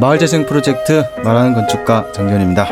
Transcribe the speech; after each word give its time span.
마을 0.00 0.16
재생 0.16 0.46
프로젝트 0.46 1.02
말하는 1.24 1.54
건축가 1.54 2.12
정전입니다. 2.12 2.66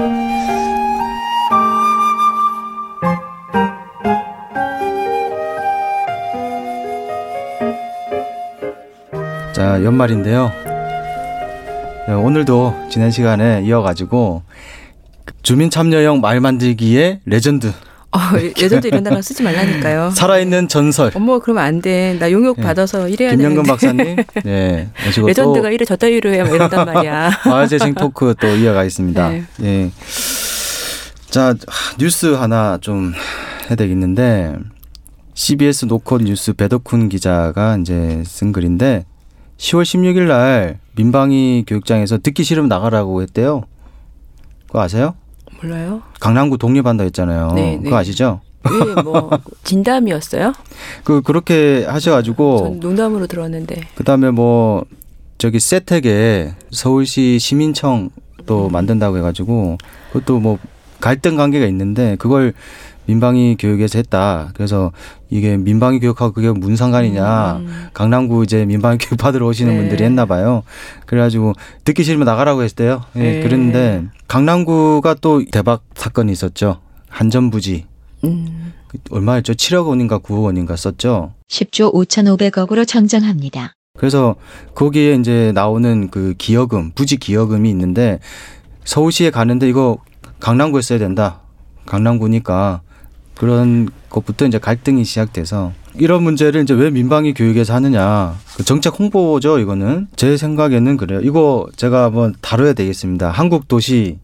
자 9.53 9.83
연말인데요. 9.83 10.53
네, 12.07 12.15
오늘도 12.15 12.87
지난 12.91 13.11
시간에 13.11 13.63
이어가지고 13.65 14.43
주민 15.43 15.69
참여형 15.69 16.21
말 16.21 16.39
만들기의 16.39 17.23
레전드 17.25 17.73
어, 18.17 18.53
예전도 18.61 18.89
이런 18.89 19.03
단어 19.05 19.21
쓰지 19.23 19.43
말라니까요. 19.43 20.11
살아있는 20.17 20.69
전설 20.69 21.11
어머 21.15 21.39
그러면 21.39 21.65
안 21.65 21.81
돼. 21.83 22.17
나 22.19 22.31
용역 22.33 22.57
네. 22.57 22.63
받아서 22.63 23.09
이래야 23.09 23.31
김영근 23.31 23.63
되는데. 23.65 23.71
박사님 23.71 24.17
네 24.45 24.89
legend가 25.27 25.71
이래 25.71 25.85
저 25.85 25.97
따위로 25.97 26.31
해야 26.33 26.45
뭐 26.45 26.55
이런단 26.57 26.87
말이야. 26.93 27.31
또 27.45 27.51
마을 27.51 27.69
재생 27.69 27.95
talk 27.95 28.35
또 28.41 28.47
이어가겠습니다. 28.49 29.29
네. 29.31 29.45
예. 29.63 29.91
자 31.31 31.49
하, 31.67 31.97
뉴스 31.99 32.27
하나 32.35 32.79
좀 32.81 33.13
해야 33.69 33.77
되겠는데 33.77 34.57
CBS 35.35 35.85
노컷 35.87 36.23
뉴스 36.23 36.53
배덕훈 36.55 37.09
기자가 37.11 37.77
이제 37.79 38.23
쓴 38.25 38.53
글인데 38.53 39.05
10월 39.59 39.83
16일 39.83 40.29
날 40.29 40.79
민방위 40.97 41.65
교육장에서 41.67 42.19
듣기 42.19 42.43
싫으면 42.45 42.69
나가라고 42.69 43.23
했대요. 43.23 43.65
그거 44.67 44.81
아세요? 44.81 45.15
몰라요? 45.63 46.03
강남구 46.21 46.59
독립한다 46.59 47.05
했잖아요. 47.05 47.53
네, 47.55 47.77
네. 47.77 47.83
그거 47.83 47.97
아시죠? 47.97 48.41
왜뭐 48.69 49.31
진담이었어요? 49.65 50.53
그 51.05 51.23
그렇게 51.23 51.85
하셔가지고 51.85 52.59
전 52.59 52.81
농담으로 52.81 53.27
들었는데. 53.27 53.81
그다음에 53.95 54.31
뭐 54.31 54.85
저기 55.39 55.61
세택에 55.61 56.55
서울시 56.71 57.39
시민청 57.39 58.11
또 58.47 58.69
만든다고 58.69 59.19
해가지고 59.19 59.77
그것도 60.13 60.41
뭐 60.41 60.59
갈등 61.01 61.37
관계가 61.37 61.67
있는데 61.67 62.17
그걸 62.17 62.55
민방위 63.07 63.57
교육에서 63.59 63.99
했다. 63.99 64.51
그래서 64.55 64.93
이게 65.31 65.57
민방위 65.57 66.01
교육하고 66.01 66.33
그게 66.33 66.51
무슨 66.51 66.77
상관이냐. 66.77 67.57
음. 67.57 67.89
강남구 67.95 68.45
이제 68.45 68.65
민방위 68.65 68.99
교육 69.01 69.17
받으러 69.19 69.47
오시는 69.47 69.73
네. 69.73 69.79
분들이 69.81 70.05
했나 70.05 70.27
봐요. 70.27 70.63
그래가지고 71.07 71.55
듣기 71.85 72.05
싫으면 72.05 72.25
나가라고 72.25 72.63
했대요. 72.63 73.03
예, 73.17 73.21
네. 73.21 73.43
그랬는데 73.43 74.05
강남구가 74.29 75.15
또 75.21 75.45
대박 75.51 75.83
사건이 75.95 76.33
있었죠. 76.33 76.81
한전부지 77.09 77.87
음. 78.25 78.73
얼마였죠? 79.11 79.55
7억 79.55 79.89
원인가 79.89 80.19
9억 80.19 80.45
원인가 80.45 80.77
썼죠. 80.77 81.33
10조 81.49 81.95
5,500억으로 81.95 82.87
정정합니다. 82.87 83.75
그래서 83.97 84.37
거기에 84.75 85.15
이제 85.15 85.53
나오는 85.55 86.11
그 86.11 86.35
기여금, 86.37 86.93
부지 86.95 87.17
기여금이 87.17 87.71
있는데 87.71 88.19
서울시에 88.85 89.31
가는데 89.31 89.69
이거 89.69 89.99
강남구에 90.41 90.83
써야 90.83 90.99
된다. 90.99 91.41
강남구니까 91.87 92.83
그런 93.37 93.89
것부터 94.11 94.47
이제 94.47 94.59
갈등이 94.59 95.05
시작돼서 95.05 95.73
이런 95.95 96.23
문제를 96.23 96.63
이제 96.63 96.75
왜 96.75 96.91
민방위 96.91 97.35
교육에서 97.35 97.75
하느냐. 97.75 98.37
그 98.57 98.65
정책 98.65 98.99
홍보죠, 98.99 99.59
이거는. 99.59 100.09
제 100.17 100.37
생각에는 100.37 100.97
그래요. 100.97 101.21
이거 101.23 101.67
제가 101.77 102.05
한번 102.05 102.35
다뤄야 102.41 102.73
되겠습니다. 102.73 103.31
한국 103.31 103.69
도시 103.69 104.19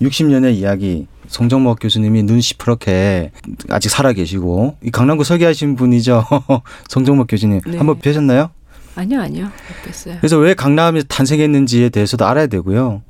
60년의 0.00 0.54
이야기. 0.54 1.06
송정목 1.28 1.78
교수님이 1.80 2.24
눈 2.24 2.40
시퍼렇게 2.40 3.30
아직 3.68 3.88
살아 3.88 4.12
계시고 4.12 4.76
이 4.82 4.90
강남구 4.90 5.22
설계하신 5.22 5.76
분이죠. 5.76 6.24
송정목 6.90 7.28
교수님. 7.28 7.60
네. 7.66 7.78
한번 7.78 8.00
뵈셨나요? 8.00 8.50
아니요 8.96 9.20
아니요 9.20 9.44
못 9.44 9.90
뵀어요. 9.92 10.18
그래서 10.18 10.38
왜 10.38 10.54
강남이 10.54 11.04
탄생했는지에 11.06 11.90
대해서도 11.90 12.26
알아야 12.26 12.48
되고요. 12.48 13.02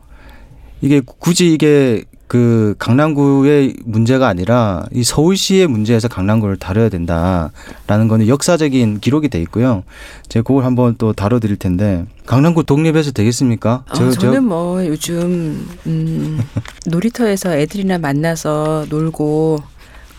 이게 0.83 1.00
굳이 1.00 1.55
이게 1.55 2.05
그 2.31 2.77
강남구의 2.79 3.75
문제가 3.85 4.29
아니라 4.29 4.87
이 4.93 5.03
서울시의 5.03 5.67
문제에서 5.67 6.07
강남구를 6.07 6.59
다뤄야 6.59 6.89
된다라는 6.89 8.07
거는 8.07 8.29
역사적인 8.29 9.01
기록이 9.01 9.29
돼 9.29 9.41
있고요. 9.41 9.83
제가 10.29 10.45
그걸 10.45 10.65
한번 10.65 10.95
또 10.97 11.13
다뤄 11.13 11.41
드릴 11.41 11.57
텐데 11.57 12.07
강남구 12.27 12.67
독립해서 12.67 13.11
되겠습니까? 13.11 13.83
어, 13.91 14.11
저는 14.13 14.45
뭐 14.45 14.87
요즘 14.87 15.67
음, 15.89 16.41
놀이터에서 16.87 17.57
애들이나 17.57 17.99
만나서 17.99 18.87
놀고 18.89 19.59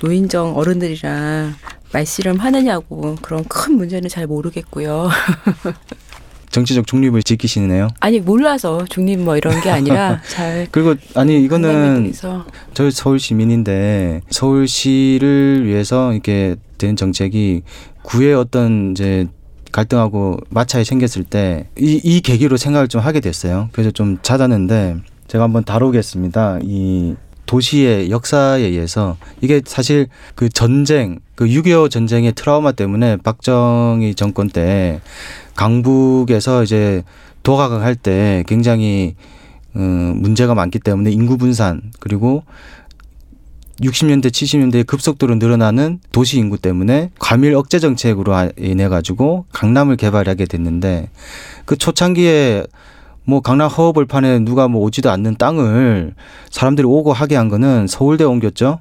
노인정 0.02 0.58
어른들이랑 0.58 1.54
말씨름 1.94 2.40
하느냐고 2.40 3.16
그런 3.22 3.46
큰 3.46 3.78
문제는 3.78 4.10
잘 4.10 4.28
모르겠고요. 4.28 5.10
정치적 6.52 6.86
중립을 6.88 7.24
지키시네요. 7.24 7.88
아니 8.00 8.20
몰라서 8.20 8.86
중립 8.90 9.20
뭐 9.20 9.38
이런 9.38 9.60
게 9.62 9.70
아니라 9.70 10.22
잘 10.30 10.68
그리고 10.72 10.96
아니 11.16 11.42
이거는 11.44 12.12
서저 12.14 12.92
서울 12.92 13.20
시민인데 13.20 14.22
서울시를 14.30 15.66
위해서 15.66 16.14
이렇게 16.14 16.56
된 16.78 16.96
정책이 16.96 17.62
구의 18.04 18.34
어떤 18.34 18.92
이제 18.92 19.28
갈등하고 19.72 20.38
마찰이 20.50 20.84
생겼을 20.84 21.24
때 21.24 21.68
이 21.80 22.02
이 22.04 22.20
계기로 22.22 22.58
생각을 22.58 22.88
좀 22.88 23.00
하게 23.02 23.20
됐어요. 23.22 23.70
그래서 23.72 23.92
좀 23.92 24.18
찾았는데 24.22 24.98
제가 25.28 25.46
한번 25.46 25.64
다루겠습니다. 25.64 26.60
이 26.64 27.16
도시의 27.52 28.12
역사에 28.12 28.62
의해서 28.62 29.18
이게 29.42 29.62
사실 29.66 30.08
그 30.36 30.48
전쟁 30.48 31.20
그 31.36 31.48
6.25 31.48 31.92
전쟁의 31.92 32.32
트라우마 32.32 32.72
때문에 32.72 33.18
박정희 33.18 34.16
정권 34.16 34.50
때 34.50 35.02
강북에서 35.58 36.64
이제 36.64 37.04
도각을 37.44 37.82
할 37.84 37.96
때 37.96 38.46
굉장히 38.48 39.16
어, 39.74 39.80
문제가 39.80 40.56
많기 40.56 40.80
때문에 40.80 41.12
인구 41.12 41.38
분산 41.38 41.92
그리고 42.00 42.46
60년대 43.82 44.28
70년대에 44.28 44.88
급속도로 44.88 45.36
늘어나는 45.36 46.00
도시 46.14 46.38
인구 46.38 46.58
때문에 46.58 47.10
과밀 47.20 47.54
억제 47.56 47.80
정책으로 47.80 48.34
아- 48.34 48.50
인해 48.58 48.88
가지고 48.88 49.44
강남을 49.52 49.98
개발하게 49.98 50.46
됐는데 50.46 51.10
그 51.66 51.76
초창기에 51.76 52.66
뭐 53.26 53.42
강남 53.42 53.68
허허벌판에 53.70 54.40
누가 54.40 54.68
뭐 54.68 54.82
오지도 54.82 55.10
않는 55.12 55.36
땅을 55.38 56.14
사람들이 56.50 56.86
오고 56.88 57.14
하게 57.14 57.36
한 57.36 57.50
거는 57.50 57.88
서울대 57.88 58.24
옮겼죠. 58.24 58.80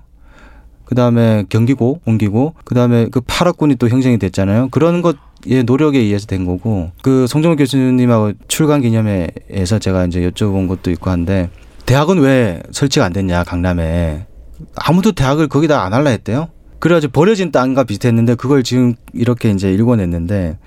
그다음에 0.84 1.44
경기고 1.48 2.00
옮기고 2.04 2.54
그다음에 2.64 3.06
그 3.10 3.20
파락군이 3.20 3.76
또 3.76 3.88
형성이 3.88 4.18
됐잖아요. 4.18 4.68
그런 4.70 5.02
것의 5.02 5.64
노력에 5.64 5.98
의해서 5.98 6.26
된 6.26 6.44
거고 6.44 6.90
그 7.02 7.26
송정호 7.28 7.56
교수님하고 7.56 8.32
출간 8.48 8.80
기념회에서 8.80 9.78
제가 9.78 10.06
이제 10.06 10.28
여쭤본 10.28 10.68
것도 10.68 10.90
있고 10.90 11.10
한데 11.10 11.48
대학은 11.86 12.18
왜 12.18 12.62
설치가 12.72 13.04
안 13.04 13.12
됐냐 13.12 13.44
강남에 13.44 14.26
아무도 14.74 15.12
대학을 15.12 15.48
거기다 15.48 15.84
안 15.84 15.92
할라 15.92 16.10
했대요. 16.10 16.48
그래가지고 16.80 17.12
버려진 17.12 17.52
땅과 17.52 17.84
비슷했는데 17.84 18.34
그걸 18.34 18.62
지금 18.62 18.94
이렇게 19.12 19.50
이제 19.50 19.72
읽어냈는데 19.72 20.58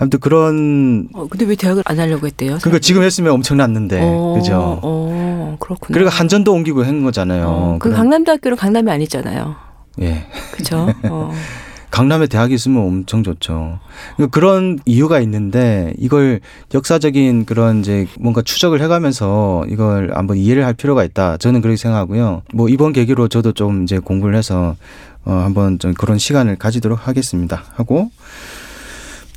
아무튼 0.00 0.18
그런 0.18 1.08
어, 1.12 1.26
근데 1.28 1.44
왜 1.44 1.54
대학을 1.54 1.82
안 1.86 2.00
하려고 2.00 2.26
했대요? 2.26 2.56
그러니까 2.62 2.78
지금 2.80 3.02
했으면 3.02 3.32
엄청났는데 3.32 4.00
어, 4.02 4.34
그죠. 4.36 4.80
어, 4.82 5.56
그렇구나. 5.60 5.94
그리고 5.94 6.10
한전도 6.10 6.52
옮기고 6.52 6.84
한 6.84 7.02
거잖아요. 7.02 7.46
어, 7.46 7.78
그 7.78 7.90
강남대학교는 7.90 8.56
강남이 8.56 8.90
아니잖아요. 8.90 9.54
예. 10.00 10.26
그죠? 10.52 10.88
어. 11.04 11.30
강남에 11.90 12.28
대학이 12.28 12.54
있으면 12.54 12.82
엄청 12.82 13.22
좋죠. 13.22 13.80
그러니까 14.16 14.32
그런 14.32 14.78
이유가 14.86 15.20
있는데 15.20 15.92
이걸 15.98 16.40
역사적인 16.72 17.44
그런 17.46 17.80
이제 17.80 18.06
뭔가 18.18 18.42
추적을 18.42 18.80
해가면서 18.80 19.66
이걸 19.68 20.12
한번 20.14 20.36
이해를 20.36 20.64
할 20.64 20.72
필요가 20.72 21.04
있다. 21.04 21.36
저는 21.36 21.60
그렇게 21.60 21.76
생각하고요. 21.76 22.42
뭐 22.54 22.68
이번 22.68 22.92
계기로 22.92 23.28
저도 23.28 23.52
좀 23.52 23.82
이제 23.82 23.98
공부를 23.98 24.36
해서 24.36 24.76
어 25.24 25.32
한번 25.32 25.78
좀 25.80 25.92
그런 25.92 26.16
시간을 26.16 26.56
가지도록 26.56 27.08
하겠습니다. 27.08 27.64
하고 27.74 28.10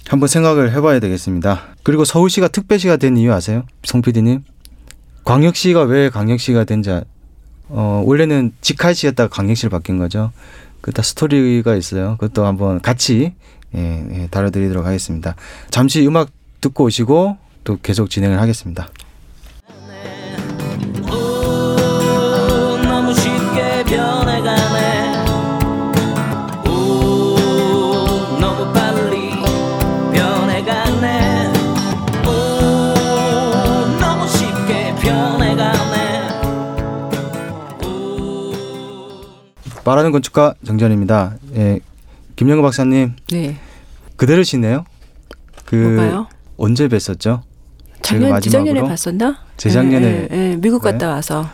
한번 0.08 0.28
생각을 0.28 0.72
해봐야 0.74 1.00
되겠습니다. 1.00 1.76
그리고 1.84 2.06
서울시가 2.06 2.50
특별시가 2.50 2.98
된 2.98 3.18
이유 3.18 3.34
아세요, 3.34 3.64
송 3.84 4.02
PD님? 4.02 4.44
광역시가 5.24 5.84
왜 5.84 6.10
광역시가 6.10 6.66
된지 6.66 6.92
아- 6.92 7.04
어 7.70 8.04
원래는 8.06 8.52
직할시였다가 8.62 9.30
광역시로 9.34 9.70
바뀐 9.70 9.98
거죠. 9.98 10.32
그다 10.82 11.02
스토리가 11.02 11.76
있어요. 11.76 12.18
그것도 12.20 12.46
한번 12.46 12.82
같이 12.82 13.34
예, 13.76 14.06
예, 14.12 14.28
다뤄드리도록 14.28 14.86
하겠습니다. 14.86 15.36
잠시 15.72 16.06
음악 16.06 16.30
듣고 16.62 16.84
오시고 16.84 17.38
또 17.64 17.78
계속 17.82 18.10
진행을 18.10 18.40
하겠습니다. 18.40 18.90
말하는 39.86 40.12
건축가 40.12 40.54
정전입니다. 40.66 41.36
예, 41.56 41.80
김영우 42.36 42.62
박사님 42.62 43.16
네. 43.32 43.58
그대로시네요. 44.16 44.86
그 45.66 45.76
뭐가요? 45.76 46.28
언제 46.58 46.88
뵀었죠? 46.88 47.42
작년? 48.02 48.40
재작년에 48.42 48.82
봤었나? 48.82 49.38
재작년에 49.58 50.06
예, 50.06 50.28
예, 50.32 50.52
예, 50.52 50.56
미국 50.58 50.84
네? 50.84 50.92
갔다 50.92 51.10
와서 51.10 51.48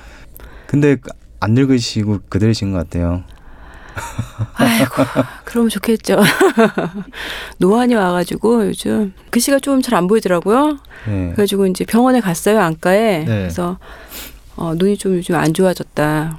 근데 0.67 0.97
안 1.39 1.53
늙으시고 1.53 2.19
그대로신 2.29 2.71
것 2.71 2.77
같아요. 2.79 3.23
아이고 4.55 4.93
그러면 5.45 5.69
좋겠죠. 5.69 6.19
노안이 7.59 7.95
와가지고 7.95 8.67
요즘 8.67 9.13
글씨가 9.31 9.59
좀 9.59 9.81
잘 9.81 9.95
안 9.95 10.07
보이더라고요. 10.07 10.77
네. 11.07 11.25
그래가지고 11.33 11.65
이제 11.67 11.83
병원에 11.85 12.19
갔어요 12.21 12.59
안과에. 12.61 13.19
네. 13.19 13.25
그래서 13.25 13.77
어, 14.55 14.73
눈이 14.75 14.97
좀 14.97 15.15
요즘 15.17 15.35
안 15.35 15.53
좋아졌다. 15.53 16.37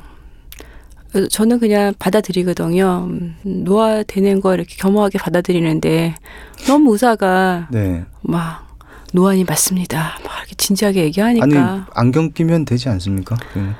저는 1.30 1.58
그냥 1.58 1.92
받아들이거든요. 1.98 3.06
음, 3.10 3.36
노화되는 3.42 4.40
거 4.40 4.54
이렇게 4.54 4.76
겸허하게 4.76 5.18
받아들이는데 5.18 6.14
너무 6.66 6.92
의사가 6.92 7.68
네. 7.70 8.04
막 8.22 8.68
노안이 9.12 9.44
맞습니다. 9.44 10.18
막 10.24 10.32
이렇게 10.38 10.54
진지하게 10.56 11.00
아니 11.00 11.06
얘기하니까. 11.08 11.88
안경 11.94 12.30
끼면 12.32 12.64
되지 12.64 12.88
않습니까? 12.88 13.36
그- 13.52 13.72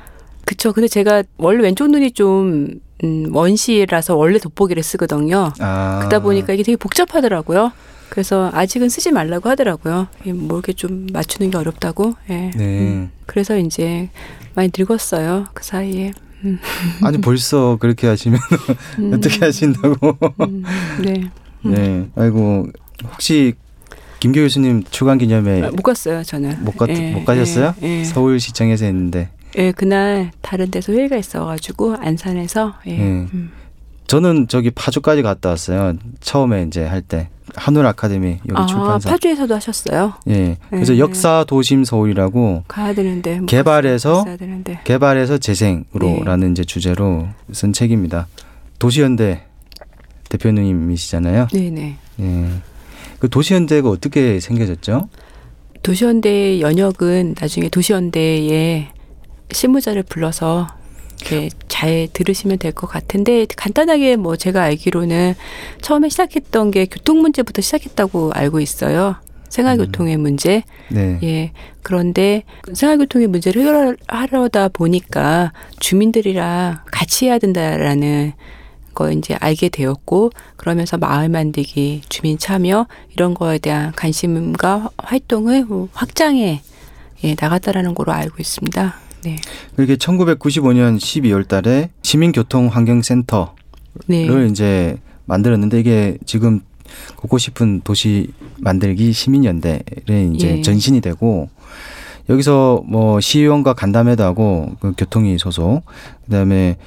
그쵸. 0.45 0.73
근데 0.73 0.87
제가 0.89 1.23
원래 1.37 1.63
왼쪽 1.63 1.89
눈이 1.89 2.11
좀 2.11 2.81
음, 3.03 3.33
원시라서 3.33 4.15
원래 4.17 4.37
돋보기를 4.37 4.83
쓰거든요. 4.83 5.51
아. 5.59 5.99
그러다 5.99 6.19
보니까 6.19 6.53
이게 6.53 6.63
되게 6.63 6.75
복잡하더라고요. 6.75 7.71
그래서 8.09 8.51
아직은 8.53 8.89
쓰지 8.89 9.11
말라고 9.11 9.47
하더라고요. 9.49 10.07
예, 10.25 10.33
뭐 10.33 10.57
이렇게 10.57 10.73
좀 10.73 11.07
맞추는 11.13 11.49
게 11.49 11.57
어렵다고. 11.57 12.13
예. 12.29 12.51
네. 12.53 12.79
음, 12.79 13.11
그래서 13.25 13.57
이제 13.57 14.09
많이 14.53 14.69
늙었어요. 14.77 15.45
그 15.53 15.63
사이에. 15.63 16.11
음, 16.43 16.59
아니 17.03 17.19
벌써 17.19 17.77
그렇게 17.79 18.07
하시면 18.07 18.39
음, 18.99 19.13
어떻게 19.15 19.45
하신다고? 19.45 20.17
음, 20.41 20.63
네. 21.03 21.29
네. 21.63 22.07
아이고 22.15 22.67
혹시 23.11 23.53
김교 24.19 24.41
교수님 24.41 24.83
출간 24.89 25.17
기념회 25.17 25.63
아, 25.63 25.69
못 25.71 25.81
갔어요, 25.81 26.23
저는. 26.23 26.63
못, 26.63 26.77
가, 26.77 26.87
예, 26.89 27.11
못 27.11 27.25
가셨어요? 27.25 27.73
예, 27.81 27.99
예. 27.99 28.03
서울시청에서 28.03 28.85
했는데 28.85 29.29
예, 29.57 29.71
그날 29.71 30.31
다른 30.41 30.71
데서 30.71 30.93
회의가 30.93 31.17
있어가지고 31.17 31.95
안산에서 31.99 32.75
예. 32.87 32.91
예. 32.91 33.01
음. 33.01 33.51
저는 34.07 34.47
저기 34.49 34.71
파주까지 34.71 35.21
갔다 35.21 35.49
왔어요. 35.49 35.93
처음에 36.19 36.63
이제 36.63 36.85
할 36.85 37.01
때 37.01 37.29
한울 37.55 37.85
아카데미 37.85 38.37
여기 38.47 38.53
아, 38.61 38.65
출판사. 38.65 39.09
파주에서도 39.09 39.53
하셨어요? 39.55 40.13
예. 40.29 40.57
그래서 40.69 40.93
예. 40.95 40.99
역사 40.99 41.43
도심 41.47 41.83
서울이라고 41.83 42.63
가야 42.67 42.93
되는데. 42.93 43.39
못 43.39 43.45
개발해서 43.47 44.19
갔어야 44.19 44.37
되는데. 44.37 44.79
개발에서 44.85 45.37
재생으로라는 45.37 46.51
이제 46.51 46.63
주제로 46.63 47.27
쓴 47.51 47.73
책입니다. 47.73 48.27
도시현대 48.79 49.43
대표님이시잖아요. 50.29 51.47
네네. 51.51 51.97
예. 52.21 52.47
그 53.19 53.29
도시현대가 53.29 53.89
어떻게 53.89 54.39
생겨졌죠? 54.39 55.09
도시현대 55.83 56.61
연역은 56.61 57.35
나중에 57.39 57.67
도시현대에 57.69 58.87
실무자를 59.51 60.03
불러서 60.03 60.67
이렇게 61.21 61.49
잘 61.67 62.07
들으시면 62.11 62.57
될 62.57 62.71
것 62.71 62.87
같은데 62.87 63.45
간단하게 63.55 64.15
뭐 64.15 64.35
제가 64.35 64.63
알기로는 64.63 65.35
처음에 65.81 66.09
시작했던 66.09 66.71
게 66.71 66.85
교통 66.85 67.21
문제부터 67.21 67.61
시작했다고 67.61 68.31
알고 68.33 68.59
있어요. 68.59 69.15
생활교통의 69.49 70.15
문제. 70.15 70.63
네. 70.89 71.19
예. 71.23 71.51
그런데 71.83 72.43
생활교통의 72.73 73.27
문제를 73.27 73.61
해결하려다 73.61 74.69
보니까 74.69 75.51
주민들이랑 75.79 76.79
같이 76.89 77.25
해야 77.25 77.37
된다라는 77.37 78.31
거 78.93 79.11
이제 79.11 79.35
알게 79.39 79.67
되었고 79.69 80.31
그러면서 80.55 80.97
마을 80.97 81.27
만들기, 81.27 82.01
주민 82.07 82.37
참여 82.37 82.87
이런 83.13 83.33
거에 83.33 83.57
대한 83.57 83.91
관심과 83.91 84.91
활동을 84.97 85.65
확장해 85.91 86.61
예, 87.25 87.35
나갔다라는 87.39 87.93
거로 87.93 88.13
알고 88.13 88.37
있습니다. 88.39 88.95
네. 89.23 89.37
그게 89.75 89.95
1995년 89.95 90.97
12월 90.97 91.47
달에 91.47 91.89
시민교통환경센터를 92.01 93.47
네. 94.07 94.47
이제 94.49 94.97
만들었는데 95.25 95.79
이게 95.79 96.17
지금 96.25 96.61
걷고 97.17 97.37
싶은 97.37 97.81
도시 97.83 98.31
만들기 98.59 99.13
시민연대의 99.13 99.83
이제 100.33 100.57
예. 100.57 100.61
전신이 100.61 101.01
되고 101.01 101.49
여기서 102.29 102.83
뭐 102.85 103.19
시의원과 103.19 103.73
간담회도 103.73 104.23
하고 104.23 104.71
그 104.79 104.93
교통위 104.97 105.37
소속 105.37 105.83
그다음에 106.25 106.77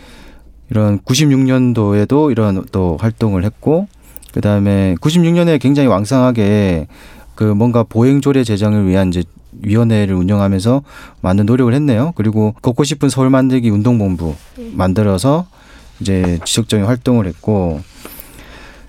이런 0.71 0.99
96년도에도 1.01 2.31
이런 2.31 2.65
또 2.73 2.97
활동을 3.01 3.45
했고 3.45 3.89
그다음에 4.33 4.95
96년에 5.01 5.61
굉장히 5.61 5.89
왕성하게 5.89 6.89
그 7.35 7.45
뭔가 7.45 7.83
보행조례 7.83 8.45
제정을 8.45 8.87
위한 8.87 9.09
이제 9.09 9.23
위원회를 9.63 10.15
운영하면서 10.15 10.83
많은 11.21 11.47
노력을 11.47 11.73
했네요. 11.73 12.13
그리고 12.17 12.55
걷고 12.63 12.85
싶은 12.85 13.09
서울 13.09 13.31
만들기 13.31 13.71
운동본부 13.71 14.35
만들어서 14.73 15.47
이제 16.01 16.39
지속적인 16.45 16.87
활동을 16.87 17.27
했고 17.27 17.81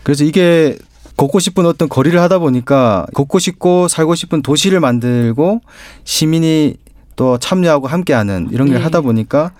그래서 0.03 0.23
이게 0.23 0.77
걷고 1.17 1.39
싶은 1.39 1.65
어떤 1.65 1.87
거리를 1.87 2.19
하다 2.19 2.39
보니까 2.39 3.05
걷고 3.13 3.39
싶고 3.39 3.87
살고 3.87 4.15
싶은 4.15 4.41
도시를 4.41 4.79
만들고 4.79 5.61
시민이 6.03 6.75
또 7.15 7.37
참여하고 7.37 7.87
함께하는 7.87 8.49
이런 8.51 8.67
걸 8.67 8.77
네. 8.77 8.83
하다 8.83 9.01
보니까 9.01 9.51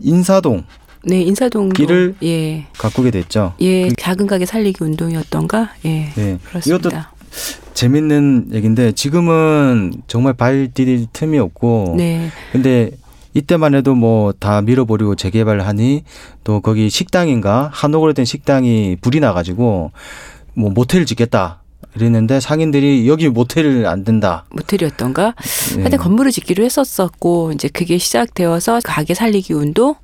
인사동 0.00 0.64
네, 1.04 1.20
인사동도 1.22 1.74
길을 1.74 2.14
예. 2.22 2.66
가꾸게 2.78 3.10
됐죠. 3.10 3.54
예, 3.60 3.90
작은 3.98 4.28
가게 4.28 4.46
살리기 4.46 4.84
운동이었던가? 4.84 5.70
예. 5.84 6.12
네. 6.14 6.38
그렇습니다. 6.44 6.88
이것도 6.88 6.96
재밌는 7.74 8.48
얘기인데 8.52 8.92
지금은 8.92 9.94
정말 10.06 10.32
발 10.34 10.68
디딜 10.72 11.06
틈이 11.12 11.38
없고 11.38 11.94
네. 11.96 12.28
근데 12.52 12.90
이때만 13.34 13.74
해도 13.74 13.94
뭐 13.94 14.32
다 14.38 14.60
밀어버리고 14.60 15.14
재개발을 15.14 15.66
하니 15.66 16.04
또 16.44 16.60
거기 16.60 16.90
식당인가 16.90 17.70
한옥으로 17.72 18.12
된 18.12 18.24
식당이 18.24 18.96
불이 19.00 19.20
나가지고 19.20 19.90
뭐 20.54 20.70
모텔 20.70 21.06
짓겠다 21.06 21.62
이랬는데 21.96 22.40
상인들이 22.40 23.06
여기 23.08 23.28
모텔을 23.28 23.86
안 23.86 24.02
된다. 24.04 24.44
모텔이었던가? 24.50 25.34
네. 25.76 25.80
하여튼 25.82 25.98
건물을 25.98 26.32
짓기로 26.32 26.64
했었었고 26.64 27.52
이제 27.52 27.68
그게 27.68 27.98
시작되어서 27.98 28.80
가게 28.84 29.12
살리기 29.14 29.52
운동 29.52 29.94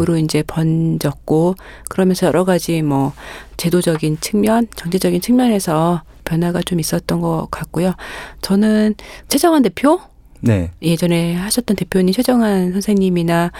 으로 0.00 0.14
네. 0.14 0.20
이제 0.20 0.42
번졌고 0.46 1.54
그러면서 1.88 2.26
여러 2.26 2.44
가지 2.44 2.82
뭐 2.82 3.12
제도적인 3.56 4.18
측면, 4.20 4.66
정치적인 4.76 5.20
측면에서 5.20 6.02
변화가 6.24 6.62
좀 6.62 6.80
있었던 6.80 7.20
것 7.20 7.48
같고요. 7.50 7.94
저는 8.40 8.94
최정환 9.28 9.62
대표 9.62 10.00
네. 10.40 10.70
예전에 10.82 11.34
하셨던 11.34 11.76
대표님 11.76 12.12
최정환 12.12 12.72
선생님이나 12.72 13.52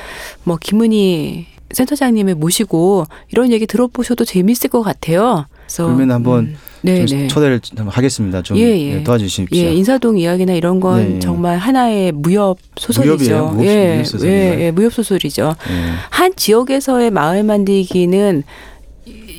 뭐 0.44 0.58
김은희 0.60 1.46
센터장님을 1.72 2.34
모시고 2.34 3.04
이런 3.30 3.50
얘기 3.50 3.66
들어보셔도 3.66 4.24
재밌을 4.24 4.68
것 4.68 4.82
같아요. 4.82 5.46
그래서 5.72 5.86
그러면 5.86 6.10
한번 6.10 6.38
음, 6.44 6.56
네, 6.82 7.06
좀 7.06 7.18
네. 7.20 7.28
초대를 7.28 7.60
좀 7.60 7.88
하겠습니다. 7.88 8.42
좀 8.42 8.58
예, 8.58 8.62
예. 8.78 8.94
네, 8.96 9.04
도와주십시오. 9.04 9.56
예, 9.58 9.72
인사동 9.72 10.18
이야기나 10.18 10.52
이런 10.52 10.80
건 10.80 11.14
네. 11.14 11.18
정말 11.18 11.56
하나의 11.58 12.12
무협 12.12 12.58
소설이죠. 12.76 13.14
무협이에요? 13.16 13.50
무협- 13.56 13.66
예, 13.66 13.92
무협 13.94 14.06
소설인가요? 14.06 14.40
예, 14.60 14.64
예, 14.66 14.70
무협 14.70 14.92
소설이죠. 14.92 15.54
예. 15.70 15.74
한 16.10 16.32
지역에서의 16.36 17.10
마을 17.10 17.42
만들기는 17.42 18.42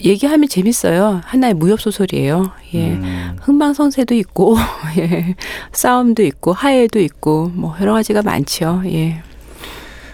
얘기하면 0.03 0.49
재밌어요. 0.49 1.21
하나의 1.23 1.53
무협 1.53 1.79
소설이에요. 1.79 2.51
예. 2.73 2.91
음, 2.93 3.37
흥망성쇠도 3.41 4.15
있고, 4.15 4.57
예. 4.97 5.35
싸움도 5.71 6.23
있고, 6.23 6.51
하해도 6.51 6.99
있고, 6.99 7.51
뭐 7.53 7.75
여러 7.79 7.93
가지가 7.93 8.21
많죠. 8.23 8.81
예. 8.85 9.21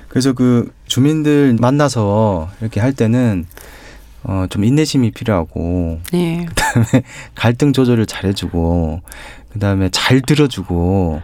그래서 0.10 0.34
그 0.34 0.70
주민들 0.88 1.56
만나서 1.60 2.50
이렇게 2.62 2.80
할 2.80 2.94
때는 2.94 3.46
어, 4.24 4.46
좀 4.50 4.64
인내심이 4.64 5.12
필요하고 5.12 6.00
네. 6.12 6.46
갈등 7.36 7.74
조절을 7.74 8.06
잘해주고 8.06 9.02
그다음에 9.54 9.90
잘 9.90 10.22
들어주고 10.22 11.22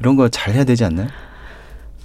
이런 0.00 0.16
거 0.16 0.28
잘 0.28 0.54
해야 0.54 0.64
되지 0.64 0.84
않나요? 0.84 1.08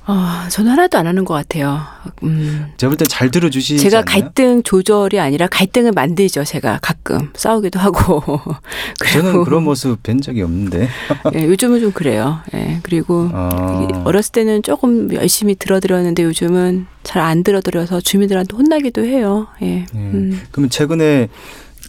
아, 0.05 0.48
저는 0.51 0.72
하나도 0.72 0.98
안 0.98 1.07
하는 1.07 1.24
것 1.24 1.33
같아요. 1.33 1.79
음. 2.24 2.67
제가 2.77 2.89
볼 2.89 2.98
때 2.98 3.05
잘 3.05 3.31
들어주시지 3.31 3.81
제가 3.81 4.00
않나요? 4.00 4.05
갈등 4.25 4.62
조절이 4.63 5.19
아니라 5.19 5.48
갈등을 5.48 5.93
만들죠. 5.93 6.43
제가 6.43 6.79
가끔 6.81 7.29
싸우기도 7.36 7.79
하고. 7.79 8.22
저는 9.13 9.43
그런 9.45 9.63
모습 9.63 10.03
뵌 10.03 10.19
적이 10.19 10.41
없는데. 10.41 10.89
예, 11.36 11.45
요즘은 11.45 11.79
좀 11.79 11.91
그래요. 11.93 12.39
예, 12.53 12.79
그리고 12.83 13.29
아, 13.33 13.86
되게 13.88 13.98
어렸을 14.03 14.31
때는 14.33 14.62
조금 14.63 15.13
열심히 15.13 15.55
들어드렸는데 15.55 16.24
요즘은 16.24 16.88
잘 17.03 17.22
안 17.24 17.43
들어드려서 17.43 18.01
주민들한테 18.01 18.55
혼나기도 18.57 19.05
해요. 19.05 19.48
예. 19.62 19.67
예. 19.67 19.86
음, 19.95 20.41
그러면 20.51 20.69
최근에 20.69 21.29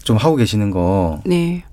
좀 0.04 0.16
하고 0.16 0.36
계시는 0.36 0.70
거또 0.70 1.20
네. 1.24 1.64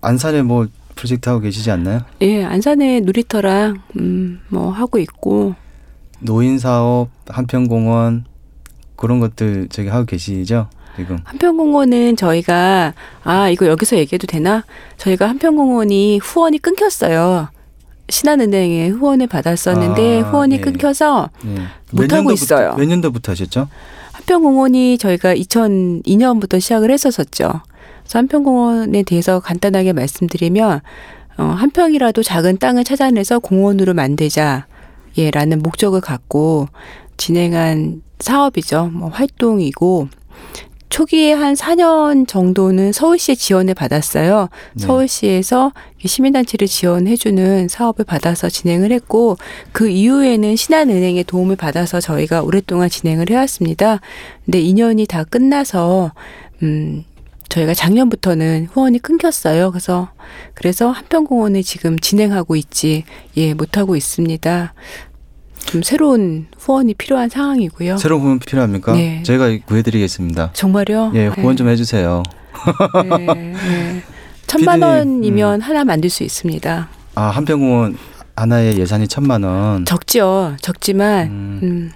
안산에 0.00 0.40
뭐 0.42 0.66
프로젝트 1.00 1.30
하고 1.30 1.40
계시지 1.40 1.70
않나요? 1.70 2.02
예, 2.20 2.44
안산에 2.44 3.00
놀이터랑 3.00 3.80
음, 3.98 4.42
뭐 4.48 4.70
하고 4.70 4.98
있고 4.98 5.54
노인 6.18 6.58
사업, 6.58 7.08
한평공원 7.26 8.26
그런 8.96 9.18
것들 9.18 9.68
저기 9.70 9.88
하고 9.88 10.04
계시죠? 10.04 10.68
지금. 10.96 11.18
한평공원은 11.24 12.16
저희가 12.16 12.92
아 13.24 13.48
이거 13.48 13.66
여기서 13.66 13.96
얘기해도 13.96 14.26
되나? 14.26 14.64
저희가 14.98 15.26
한평공원이 15.26 16.18
후원이 16.18 16.58
끊겼어요. 16.58 17.48
신한은행에 18.10 18.88
후원을 18.88 19.26
받았었는데 19.28 20.20
아, 20.20 20.28
후원이 20.28 20.56
예. 20.56 20.60
끊겨서 20.60 21.30
네. 21.42 21.62
못몇 21.92 22.12
하고 22.12 22.32
있어요. 22.32 22.74
몇 22.76 22.84
년도부터 22.84 23.32
하셨죠? 23.32 23.68
한평공원이 24.12 24.98
저희가 24.98 25.34
2002년부터 25.34 26.60
시작을 26.60 26.90
했었었죠. 26.90 27.62
한평공원에 28.18 29.02
대해서 29.02 29.40
간단하게 29.40 29.92
말씀드리면 29.92 30.80
어, 31.38 31.42
한 31.42 31.70
평이라도 31.70 32.22
작은 32.22 32.58
땅을 32.58 32.84
찾아내서 32.84 33.38
공원으로 33.38 33.94
만들자 33.94 34.66
예라는 35.16 35.60
목적을 35.60 36.00
갖고 36.00 36.68
진행한 37.16 38.02
사업이죠. 38.18 38.90
뭐 38.92 39.08
활동이고 39.08 40.08
초기에 40.90 41.32
한 41.32 41.54
4년 41.54 42.26
정도는 42.26 42.92
서울시의 42.92 43.36
지원을 43.36 43.74
받았어요. 43.74 44.48
네. 44.74 44.84
서울시에서 44.84 45.72
이 46.02 46.08
시민단체를 46.08 46.66
지원해주는 46.66 47.68
사업을 47.68 48.04
받아서 48.04 48.48
진행을 48.48 48.90
했고 48.90 49.36
그 49.72 49.88
이후에는 49.88 50.56
신한은행의 50.56 51.24
도움을 51.24 51.56
받아서 51.56 52.00
저희가 52.00 52.42
오랫동안 52.42 52.90
진행을 52.90 53.30
해왔습니다. 53.30 54.00
근데 54.44 54.60
2년이 54.60 55.08
다 55.08 55.22
끝나서 55.22 56.12
음 56.62 57.04
저희가 57.50 57.74
작년부터는 57.74 58.68
후원이 58.72 59.00
끊겼어요. 59.00 59.70
그래서 59.72 60.08
그래서 60.54 60.90
한평공원을 60.90 61.62
지금 61.62 61.98
진행하고 61.98 62.56
있지 62.56 63.04
예 63.36 63.52
못하고 63.54 63.96
있습니다. 63.96 64.72
좀 65.66 65.82
새로운 65.82 66.46
후원이 66.58 66.94
필요한 66.94 67.28
상황이고요. 67.28 67.98
새로운 67.98 68.22
후원 68.22 68.38
필요합니까? 68.38 68.92
네. 68.94 69.22
저희가 69.24 69.50
구해드리겠습니다. 69.66 70.52
정말요? 70.54 71.12
예, 71.14 71.26
후원 71.26 71.56
좀 71.56 71.68
해주세요. 71.68 72.22
네, 73.18 73.26
네. 73.34 74.02
천만 74.46 74.80
원이면 74.80 75.60
하나 75.60 75.84
만들 75.84 76.08
수 76.08 76.22
있습니다. 76.22 76.88
아 77.16 77.22
한평공원 77.22 77.98
하나의 78.36 78.78
예산이 78.78 79.06
천만 79.08 79.42
원. 79.42 79.84
적죠. 79.84 80.56
적지만 80.62 81.26
음. 81.26 81.60
음. 81.62 81.90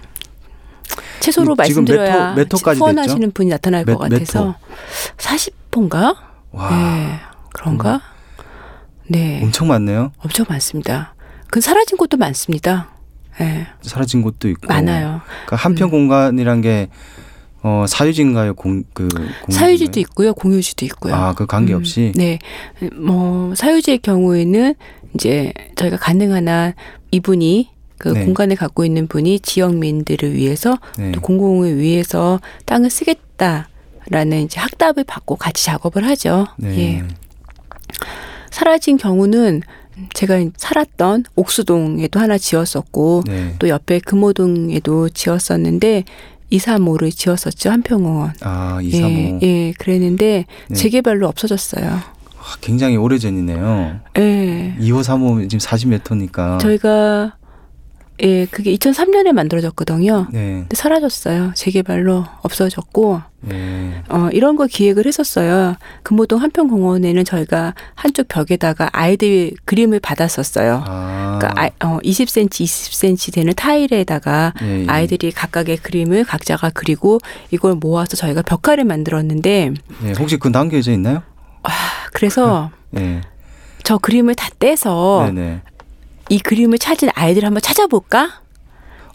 최소로 1.19 1.55
말씀드려야 1.55 2.31
호- 2.31 2.35
몇 2.35 2.53
호까지 2.53 2.79
후원하시는 2.79 3.31
분이 3.31 3.49
나타날 3.49 3.85
몇- 3.85 3.97
것몇 3.97 4.19
같아서 4.19 4.55
40호인가? 5.17 6.15
와, 6.51 6.69
네. 6.69 7.19
그런가? 7.53 8.01
네. 9.07 9.41
엄청 9.43 9.67
많네요. 9.67 10.11
엄청 10.19 10.45
많습니다. 10.49 11.13
그 11.49 11.61
사라진 11.61 11.97
곳도 11.97 12.17
많습니다. 12.17 12.89
네. 13.39 13.67
사라진 13.81 14.21
곳도 14.21 14.47
있고. 14.49 14.67
많아요. 14.67 15.21
그러니까 15.45 15.55
한평 15.57 15.89
공간이란 15.89 16.61
게 16.61 16.89
어, 17.67 17.85
사유지인가요? 17.87 18.53
공, 18.53 18.83
그? 18.93 19.07
사유지도 19.49 19.99
있고요. 20.01 20.33
공유지도 20.35 20.85
있고요. 20.85 21.15
아, 21.15 21.33
그 21.33 21.47
관계 21.47 21.73
음, 21.73 21.79
없이. 21.79 22.11
네. 22.15 22.37
뭐 22.93 23.55
사유지의 23.55 23.99
경우에는 23.99 24.75
이제 25.15 25.51
저희가 25.75 25.97
가능한 25.97 26.47
한 26.47 26.73
이분이 27.11 27.71
그 28.05 28.09
네. 28.09 28.23
공간을 28.23 28.55
갖고 28.55 28.85
있는 28.85 29.07
분이 29.07 29.39
지역민들을 29.39 30.35
위해서 30.35 30.77
네. 30.95 31.11
또 31.11 31.21
공공을 31.21 31.79
위해서 31.79 32.39
땅을 32.65 32.91
쓰겠다라는 32.91 34.43
이제 34.43 34.59
학답을 34.59 35.05
받고 35.05 35.37
같이 35.37 35.65
작업을 35.65 36.07
하죠. 36.09 36.45
네. 36.57 36.77
예. 36.77 37.03
사라진 38.51 38.97
경우는 38.97 39.63
제가 40.13 40.35
살았던 40.55 41.23
옥수동에도 41.35 42.19
하나 42.19 42.37
지었었고 42.37 43.23
네. 43.25 43.55
또 43.57 43.69
옆에 43.69 43.99
금호동에도 43.99 45.09
지었었는데 45.09 46.03
2, 46.51 46.57
3호를 46.59 47.11
지었었죠 47.11 47.71
한평공원. 47.71 48.33
아, 48.41 48.79
2, 48.83 48.91
3, 48.91 49.03
5. 49.03 49.09
예, 49.09 49.39
예, 49.41 49.73
그랬는데 49.79 50.45
네. 50.69 50.75
재개발로 50.75 51.27
없어졌어요. 51.27 51.89
아, 51.89 52.55
굉장히 52.61 52.97
오래전이네요. 52.97 53.99
예. 54.19 54.75
2호, 54.79 55.01
3호 55.01 55.49
지금 55.49 55.57
40몇 55.57 56.07
호니까. 56.11 56.59
저희가 56.59 57.33
예, 58.23 58.45
그게 58.45 58.73
2003년에 58.75 59.33
만들어졌거든요. 59.33 60.27
네. 60.31 60.59
근데 60.61 60.75
사라졌어요. 60.75 61.51
재개발로 61.53 62.25
없어졌고 62.43 63.21
네. 63.41 64.01
어, 64.09 64.29
이런 64.31 64.55
거 64.55 64.67
기획을 64.67 65.05
했었어요. 65.05 65.75
금호동 66.03 66.41
한평공원에는 66.41 67.25
저희가 67.25 67.73
한쪽 67.93 68.27
벽에다가 68.29 68.89
아이들 68.93 69.51
그림을 69.65 69.99
받았었어요. 69.99 70.83
아. 70.87 71.39
그러니까 71.39 71.61
아, 71.61 71.87
어, 71.87 71.99
20cm, 71.99 72.49
20cm 72.49 73.33
되는 73.33 73.53
타일에다가 73.53 74.53
예, 74.63 74.83
예. 74.83 74.87
아이들이 74.87 75.31
각각의 75.31 75.77
그림을 75.77 76.23
각자가 76.23 76.71
그리고 76.73 77.19
이걸 77.51 77.75
모아서 77.75 78.15
저희가 78.15 78.41
벽화를 78.43 78.85
만들었는데 78.85 79.73
예, 80.05 80.11
혹시 80.17 80.37
그 80.37 80.47
남겨져 80.47 80.93
있나요? 80.93 81.21
그래서 82.13 82.71
예. 82.97 83.21
저 83.83 83.97
그림을 83.97 84.35
다 84.35 84.49
떼서 84.57 85.25
네네. 85.33 85.61
이 86.29 86.39
그림을 86.39 86.77
찾은 86.77 87.09
아이들 87.13 87.45
한번 87.45 87.61
찾아볼까? 87.61 88.41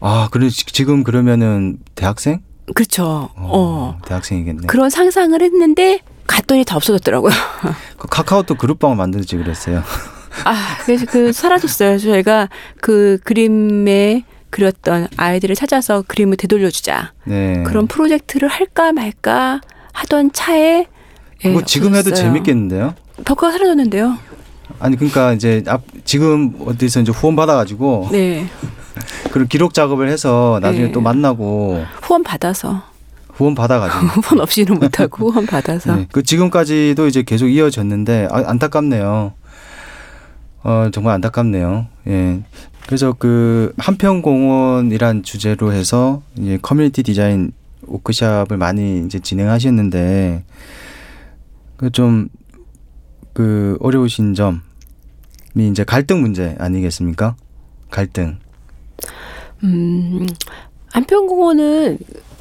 아, 0.00 0.28
그래 0.30 0.48
지- 0.48 0.64
지금 0.66 1.02
그러면은 1.04 1.78
대학생? 1.94 2.40
그렇죠. 2.74 3.30
어. 3.36 3.98
대학생이겠네. 4.06 4.66
그런 4.66 4.90
상상을 4.90 5.40
했는데 5.42 6.00
갔더니 6.26 6.64
다 6.64 6.76
없어졌더라고요. 6.76 7.32
그 7.98 8.06
카카오톡 8.08 8.56
그룹방을 8.58 8.96
만들지 8.96 9.36
그랬어요. 9.36 9.82
아, 10.44 10.76
그래서 10.84 11.04
그 11.06 11.32
사라졌어요. 11.32 11.98
저희가 11.98 12.48
그 12.80 13.18
그림에 13.24 14.24
그렸던 14.50 15.08
아이들을 15.16 15.54
찾아서 15.56 16.02
그림을 16.06 16.36
되돌려주자. 16.36 17.12
네. 17.24 17.62
그런 17.64 17.86
프로젝트를 17.88 18.48
할까 18.48 18.92
말까 18.92 19.60
하던 19.92 20.32
차에 20.32 20.86
예, 21.44 21.48
뭐 21.48 21.62
지금 21.64 21.90
해도 21.90 21.98
없어졌어요. 22.10 22.26
재밌겠는데요? 22.32 22.94
벽화가 23.24 23.52
사라졌는데요. 23.52 24.16
아니 24.80 24.96
그러니까 24.96 25.34
이제 25.34 25.62
앞 25.66 25.82
지금 26.04 26.54
어디서 26.66 27.00
이제 27.00 27.12
후원 27.12 27.36
받아가지고 27.36 28.08
네. 28.10 28.46
그런 29.30 29.46
기록 29.46 29.74
작업을 29.74 30.08
해서 30.08 30.58
나중에 30.62 30.86
네. 30.86 30.92
또 30.92 31.00
만나고 31.00 31.84
후원 32.02 32.22
받아서 32.22 32.82
후원 33.28 33.54
받아가지고 33.54 34.06
후원 34.20 34.40
없이는 34.40 34.78
못하고 34.78 35.28
후원 35.30 35.46
받아서 35.46 35.96
네. 35.96 36.06
그 36.10 36.22
지금까지도 36.22 37.06
이제 37.06 37.22
계속 37.22 37.48
이어졌는데 37.48 38.28
아, 38.30 38.42
안타깝네요. 38.46 39.34
어 40.62 40.88
정말 40.92 41.14
안타깝네요. 41.14 41.86
예. 42.08 42.42
그래서 42.86 43.14
그 43.18 43.72
한평공원이란 43.78 45.22
주제로 45.22 45.72
해서 45.72 46.22
이제 46.36 46.58
커뮤니티 46.60 47.02
디자인 47.02 47.52
워크샵을 47.86 48.56
많이 48.56 49.04
이제 49.04 49.18
진행하셨는데 49.20 50.44
그 51.76 51.90
좀그 51.90 53.78
어려우신 53.80 54.34
점 54.34 54.62
이 55.56 55.68
이제 55.68 55.84
갈등 55.84 56.20
문제 56.20 56.54
아니겠습니까? 56.58 57.36
갈등. 57.90 58.38
음, 59.64 60.26
한평공원은 60.92 61.98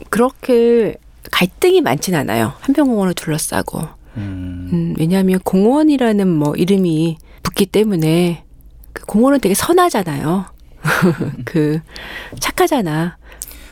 그렇게 0.10 0.96
갈등이 1.32 1.82
많진 1.82 2.16
않아요. 2.16 2.54
한평공원을 2.62 3.14
둘러싸고. 3.14 3.80
음, 4.18 4.70
음, 4.74 4.96
왜냐하면 4.98 5.40
공원이라는 5.44 6.28
뭐 6.28 6.56
이름이 6.56 7.18
붙기 7.44 7.66
때문에 7.66 8.44
그 8.94 9.06
공원은 9.06 9.40
되게 9.40 9.54
선하잖아요. 9.56 10.46
그 11.46 11.80
착하잖아. 12.40 13.18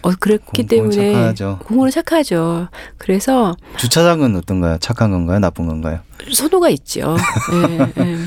어 0.04 0.12
그렇기 0.20 0.44
공- 0.46 0.68
때문에. 0.68 1.34
공원은 1.64 1.92
착하죠. 1.92 2.68
그래서 2.98 3.56
주차장은 3.78 4.36
어떤가요? 4.36 4.78
착한 4.80 5.12
건가요? 5.12 5.40
나쁜 5.40 5.68
건가요? 5.68 6.00
선호가 6.32 6.70
있죠. 6.70 7.16
예, 7.54 8.04
예. 8.04 8.18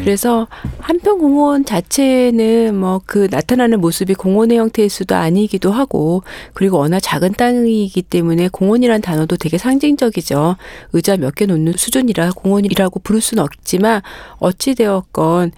그래서 0.00 0.48
한평 0.78 1.18
공원 1.18 1.64
자체는 1.64 2.74
뭐 2.76 3.02
그 3.06 3.28
나타나는 3.30 3.80
모습이 3.80 4.14
공원의 4.14 4.56
형태일 4.58 4.88
수도 4.88 5.14
아니기도 5.14 5.70
하고 5.70 6.22
그리고 6.54 6.78
워낙 6.78 7.00
작은 7.00 7.32
땅이기 7.34 8.02
때문에 8.02 8.48
공원이란 8.48 9.02
단어도 9.02 9.36
되게 9.36 9.58
상징적이죠. 9.58 10.56
의자 10.92 11.16
몇 11.16 11.34
개 11.34 11.46
놓는 11.46 11.74
수준이라 11.76 12.30
공원이라고 12.36 13.00
부를 13.00 13.20
수는 13.20 13.42
없지만 13.42 14.00
어찌 14.38 14.74
되었건 14.74 15.52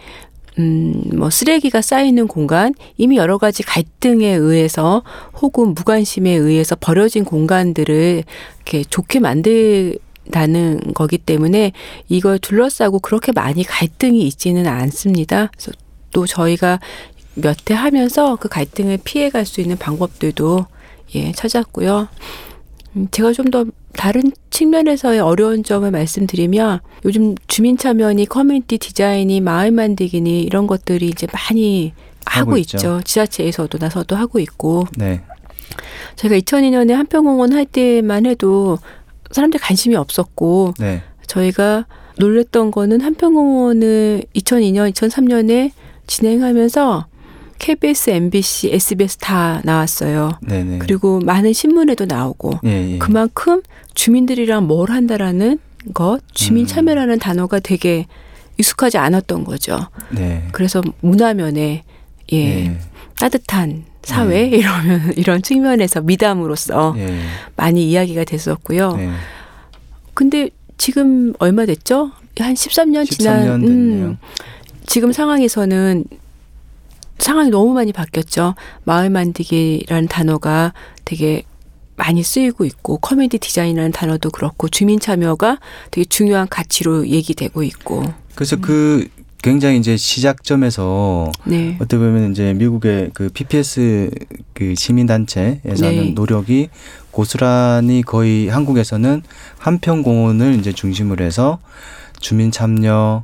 음, 0.59 1.02
뭐, 1.14 1.28
쓰레기가 1.28 1.83
쌓이는 1.83 2.26
공간, 2.28 2.73
이미 2.97 3.19
여러 3.19 3.37
가지 3.37 3.62
갈등에 3.62 4.33
의해서 4.33 5.02
혹은 5.43 5.75
무관심에 5.75 6.31
의해서 6.31 6.75
버려진 6.81 7.26
공간들을 7.26 8.25
이렇게 8.64 8.83
좋게 8.88 9.21
만들 9.21 9.99
다는 10.30 10.80
거기 10.95 11.18
때문에 11.18 11.73
이걸 12.09 12.38
둘러싸고 12.38 12.99
그렇게 13.00 13.33
많이 13.33 13.64
갈등이 13.64 14.26
있지는 14.26 14.66
않습니다. 14.66 15.50
그래서 15.52 15.73
또 16.12 16.26
저희가 16.26 16.80
몇해 17.35 17.75
하면서 17.75 18.37
그 18.37 18.49
갈등을 18.49 18.99
피해갈 19.04 19.45
수 19.45 19.61
있는 19.61 19.76
방법들도 19.76 20.66
예, 21.14 21.33
찾았고요. 21.33 22.09
음, 22.97 23.09
제가 23.11 23.33
좀 23.33 23.50
더 23.50 23.64
다른 23.97 24.30
측면에서의 24.50 25.21
어려운 25.21 25.64
점을 25.64 25.90
말씀드리면 25.90 26.80
요즘 27.06 27.35
주민 27.49 27.76
참여니 27.76 28.26
커뮤니티 28.26 28.78
디자인이 28.78 29.40
마을 29.40 29.71
만들기니 29.71 30.42
이런 30.42 30.66
것들이 30.66 31.09
이제 31.09 31.26
많이 31.33 31.95
하고, 32.26 32.50
하고 32.50 32.59
있죠. 32.59 32.76
있죠. 32.76 33.00
지자체에서도 33.02 33.78
나서도 33.78 34.14
하고 34.14 34.38
있고 34.38 34.87
네. 34.97 35.23
저희가 36.16 36.37
2002년에 36.38 36.92
한평공원 36.92 37.52
할 37.52 37.64
때만 37.64 38.26
해도 38.26 38.78
사람들 39.30 39.61
관심이 39.61 39.97
없었고 39.97 40.75
네. 40.78 41.02
저희가 41.26 41.87
놀랬던 42.18 42.71
거는 42.71 43.00
한평공원을 43.00 44.25
2002년, 44.35 44.92
2003년에 44.92 45.73
진행하면서 46.06 47.06
KBS, 47.59 48.11
MBC, 48.11 48.71
SBS 48.73 49.18
다 49.18 49.61
나왔어요. 49.64 50.38
네네. 50.40 50.78
그리고 50.78 51.21
많은 51.21 51.52
신문에도 51.52 52.04
나오고 52.04 52.61
예, 52.64 52.92
예. 52.92 52.99
그만큼 52.99 53.62
주민들이랑 53.95 54.66
뭘 54.66 54.90
한다라는 54.90 55.59
것, 55.95 56.21
주민 56.33 56.64
음. 56.64 56.66
참여라는 56.66 57.18
단어가 57.18 57.59
되게 57.61 58.06
익숙하지 58.59 58.99
않았던 58.99 59.45
거죠. 59.45 59.78
네. 60.11 60.47
그래서 60.52 60.83
문화면에 61.00 61.83
예, 62.33 62.37
예. 62.37 62.78
따뜻한 63.18 63.85
사회 64.07 64.47
이러면 64.47 65.15
이런 65.19 65.43
측면에서 65.43 66.01
미담으로서 66.01 66.95
예. 66.97 67.19
많이 67.57 67.91
이야기가 67.91 68.23
됐었고요. 68.23 68.97
네. 68.97 69.11
근데 70.15 70.49
지금 70.79 71.35
얼마 71.41 71.67
됐죠? 71.67 72.13
한 72.39 72.55
13년 72.55 73.11
지난 73.11 73.47
13년 73.47 73.67
됐네요. 73.67 74.17
지금 74.87 75.13
상황에서는 75.13 76.05
상황이 77.19 77.51
너무 77.51 77.75
많이 77.75 77.93
바뀌었죠. 77.93 78.55
마을 78.85 79.11
만들기라는 79.11 80.07
단어가 80.07 80.73
되게 81.05 81.43
많이 81.97 82.23
쓰이고 82.23 82.65
있고 82.65 82.99
커뮤니티 82.99 83.39
디자인이라는 83.39 83.91
단어도 83.91 84.31
그렇고 84.31 84.69
주민 84.69 85.01
참여가 85.01 85.59
되게 85.91 86.05
중요한 86.05 86.47
가치로 86.47 87.09
얘기되고 87.09 87.65
있고. 87.65 88.05
그래서 88.37 88.57
그 88.57 89.09
굉장히 89.47 89.79
이제 89.79 89.97
시작점에서 89.97 91.31
네. 91.45 91.76
어떻게 91.79 91.99
보면 91.99 92.33
이제 92.33 92.53
미국의 92.55 93.12
그 93.15 93.29
PPS 93.29 94.11
그 94.55 94.75
시민단체에서 94.75 95.83
네. 95.83 95.87
하는 95.87 96.15
노력이 96.17 96.69
고스란히 97.12 98.03
거의 98.03 98.49
한국에서는 98.49 99.23
한평 99.59 100.03
공원을 100.03 100.57
이제 100.57 100.73
중심으로 100.73 101.25
해서 101.25 101.61
주민 102.19 102.50
참여, 102.50 103.23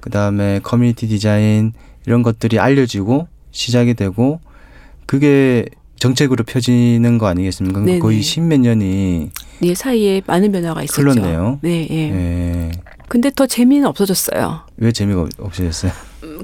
그 0.00 0.08
다음에 0.08 0.60
커뮤니티 0.62 1.06
디자인 1.06 1.74
이런 2.06 2.22
것들이 2.22 2.58
알려지고 2.58 3.28
시작이 3.50 3.92
되고 3.92 4.40
그게 5.04 5.66
정책으로 5.96 6.44
펴지는 6.44 7.18
거 7.18 7.26
아니겠습니까? 7.26 7.80
네네. 7.80 7.98
거의 7.98 8.22
십몇 8.22 8.60
년이 8.60 9.30
네 9.60 9.74
사이에 9.74 10.22
많은 10.26 10.50
변화가 10.50 10.84
있었죠. 10.84 11.02
흘렀네요. 11.02 11.58
네, 11.60 11.86
예. 11.90 11.96
예. 11.96 12.70
근데 13.08 13.30
더 13.30 13.46
재미는 13.46 13.86
없어졌어요. 13.88 14.60
왜 14.76 14.92
재미가 14.92 15.22
없- 15.22 15.30
없어졌어요? 15.40 15.92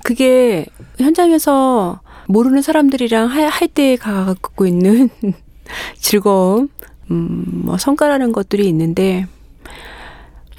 그게 0.03 0.67
현장에서 0.99 2.01
모르는 2.27 2.63
사람들이랑 2.63 3.29
할 3.29 3.69
때 3.69 3.97
갖고 3.97 4.67
있는 4.67 5.11
즐거움, 5.99 6.69
음, 7.11 7.45
뭐 7.65 7.77
성과라는 7.79 8.33
것들이 8.33 8.67
있는데, 8.69 9.27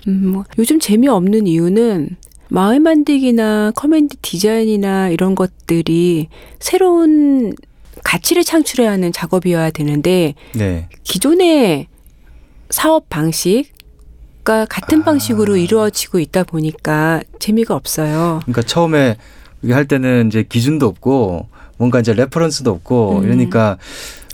음, 0.07 0.27
뭐 0.31 0.43
요즘 0.59 0.79
재미없는 0.79 1.47
이유는 1.47 2.17
마을 2.49 2.79
만들기나 2.79 3.71
커뮤니티 3.75 4.17
디자인이나 4.17 5.09
이런 5.09 5.33
것들이 5.33 6.29
새로운 6.59 7.53
가치를 8.03 8.43
창출해야 8.43 8.91
하는 8.91 9.11
작업이어야 9.11 9.71
되는데, 9.71 10.35
네. 10.53 10.87
기존의 11.03 11.87
사업 12.69 13.09
방식 13.09 13.71
과 14.45 14.65
같은 14.65 15.01
아. 15.01 15.03
방식으로 15.05 15.57
이루어지고 15.57 16.19
있다 16.19 16.43
보니까 16.43 17.21
재미가 17.39 17.73
없어요. 17.73 18.41
그러니까 18.43 18.61
처음에 18.61 19.17
이게 19.63 19.73
할 19.73 19.87
때는 19.87 20.27
이제 20.27 20.43
기준도 20.43 20.85
없고 20.85 21.47
뭔가 21.77 21.99
이제 21.99 22.13
reference도 22.13 22.69
없고 22.69 23.19
음. 23.19 23.23
이러니까 23.23 23.77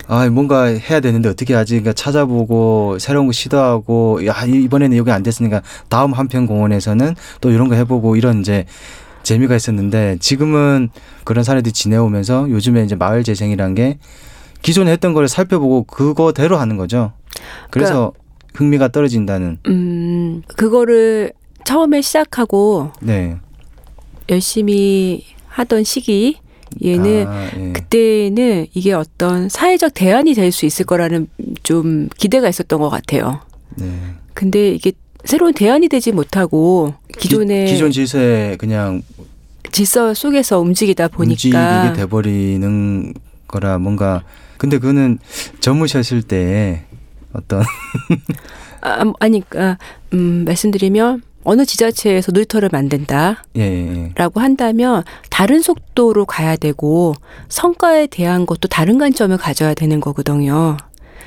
아 0.07 0.29
뭔가 0.29 0.65
해야 0.65 0.99
되는데 0.99 1.29
어떻게 1.29 1.53
하지? 1.53 1.75
그러니까 1.75 1.93
찾아보고 1.93 2.99
새로운 2.99 3.27
거 3.27 3.31
시도하고 3.31 4.25
야 4.27 4.35
이번에는 4.45 4.97
여기 4.97 5.11
안 5.11 5.23
됐으니까 5.23 5.61
다음 5.87 6.11
한평 6.11 6.45
공원에서는 6.45 7.15
또 7.39 7.49
이런 7.49 7.69
거 7.69 7.75
해보고 7.75 8.17
이런 8.17 8.41
이제 8.41 8.65
재미가 9.23 9.55
있었는데 9.55 10.17
지금은 10.19 10.89
그런 11.23 11.45
사례들이 11.45 11.71
지내오면서 11.71 12.49
요즘에 12.49 12.83
이제 12.83 12.95
마을 12.95 13.23
재생이란 13.23 13.75
게 13.75 13.97
기존에 14.61 14.91
했던 14.91 15.13
거를 15.13 15.29
살펴보고 15.29 15.83
그거대로 15.83 16.57
하는 16.57 16.75
거죠. 16.75 17.13
그래서 17.69 18.11
흥미가 18.53 18.89
떨어진다는. 18.89 19.57
음, 19.67 20.41
그거를 20.55 21.33
처음에 21.65 22.01
시작하고 22.01 22.91
네. 23.01 23.37
열심히 24.29 25.23
하던 25.47 25.83
시기, 25.83 26.37
얘는 26.83 27.27
아, 27.27 27.49
예. 27.57 27.73
그때는 27.73 28.67
이게 28.73 28.93
어떤 28.93 29.49
사회적 29.49 29.93
대안이 29.93 30.33
될 30.33 30.51
수 30.51 30.65
있을 30.65 30.85
거라는 30.85 31.27
좀 31.63 32.07
기대가 32.17 32.47
있었던 32.49 32.79
것 32.79 32.89
같아요. 32.89 33.41
네. 33.75 33.91
근데 34.33 34.71
이게 34.71 34.93
새로운 35.25 35.53
대안이 35.53 35.87
되지 35.89 36.11
못하고 36.11 36.93
기존의 37.19 37.67
기, 37.67 37.73
기존 37.73 37.91
질서에 37.91 38.55
그냥 38.57 39.01
질서 39.71 40.13
속에서 40.13 40.59
움직이다 40.59 41.09
움직이게 41.15 41.55
보니까 41.57 41.93
돼버리는 41.93 43.13
거라 43.47 43.77
뭔가 43.77 44.23
근데 44.57 44.77
그거는 44.79 45.19
젊으셨을 45.59 46.23
때 46.23 46.85
어떤 47.33 47.63
아, 48.81 49.13
아니, 49.19 49.41
그러니까 49.47 49.77
음, 50.13 50.43
말씀드리면 50.45 51.21
어느 51.43 51.65
지자체에서 51.65 52.31
놀이터를 52.31 52.69
만든다라고 52.71 53.41
예, 53.57 53.61
예, 53.61 54.05
예. 54.05 54.13
한다면 54.35 55.03
다른 55.29 55.61
속도로 55.61 56.25
가야 56.25 56.55
되고 56.55 57.13
성과에 57.49 58.07
대한 58.07 58.45
것도 58.45 58.67
다른 58.67 58.97
관점을 58.97 59.35
가져야 59.37 59.73
되는 59.73 59.99
거거든요. 59.99 60.77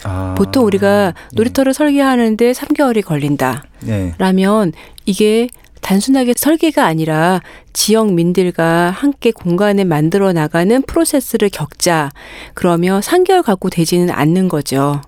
아, 0.05 0.35
보통 0.37 0.67
우리가 0.67 1.15
놀이터를 1.33 1.75
설계하는데 1.75 2.53
3개월이 2.53 3.05
걸린다. 3.05 3.65
예. 3.89 4.15
라면 4.19 4.73
이게 5.05 5.49
단순하게 5.81 6.35
설계가 6.37 6.87
아니라 6.87 7.43
지역민들과 7.73 8.91
함께 8.91 9.33
공간을 9.33 9.85
만들어 9.85 10.33
나가는 10.33 10.81
프로세스를 10.83 11.51
겪자. 11.51 12.11
그러면 12.55 13.01
3개월 13.01 13.43
갖고 13.43 13.69
되지는 13.69 14.11
않는 14.11 14.49
거죠. 14.49 15.03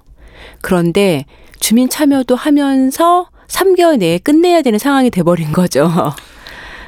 그런데 0.61 1.25
주민 1.61 1.89
참여도 1.89 2.37
하면서 2.37 3.29
3개월 3.49 3.99
내에 3.99 4.19
끝내야 4.19 4.63
되는 4.63 4.79
상황이 4.79 5.11
돼버린 5.11 5.53
거죠. 5.53 5.91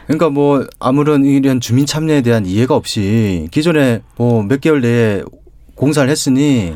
그러니까 0.07 0.31
뭐 0.31 0.65
아무런 0.79 1.25
이런 1.25 1.61
주민 1.61 1.87
참여에 1.87 2.23
대한 2.23 2.47
이해가 2.47 2.75
없이 2.75 3.49
기존에 3.51 4.01
뭐 4.17 4.43
몇 4.43 4.61
개월 4.61 4.81
내에 4.81 5.23
공사를 5.75 6.09
했으니 6.09 6.75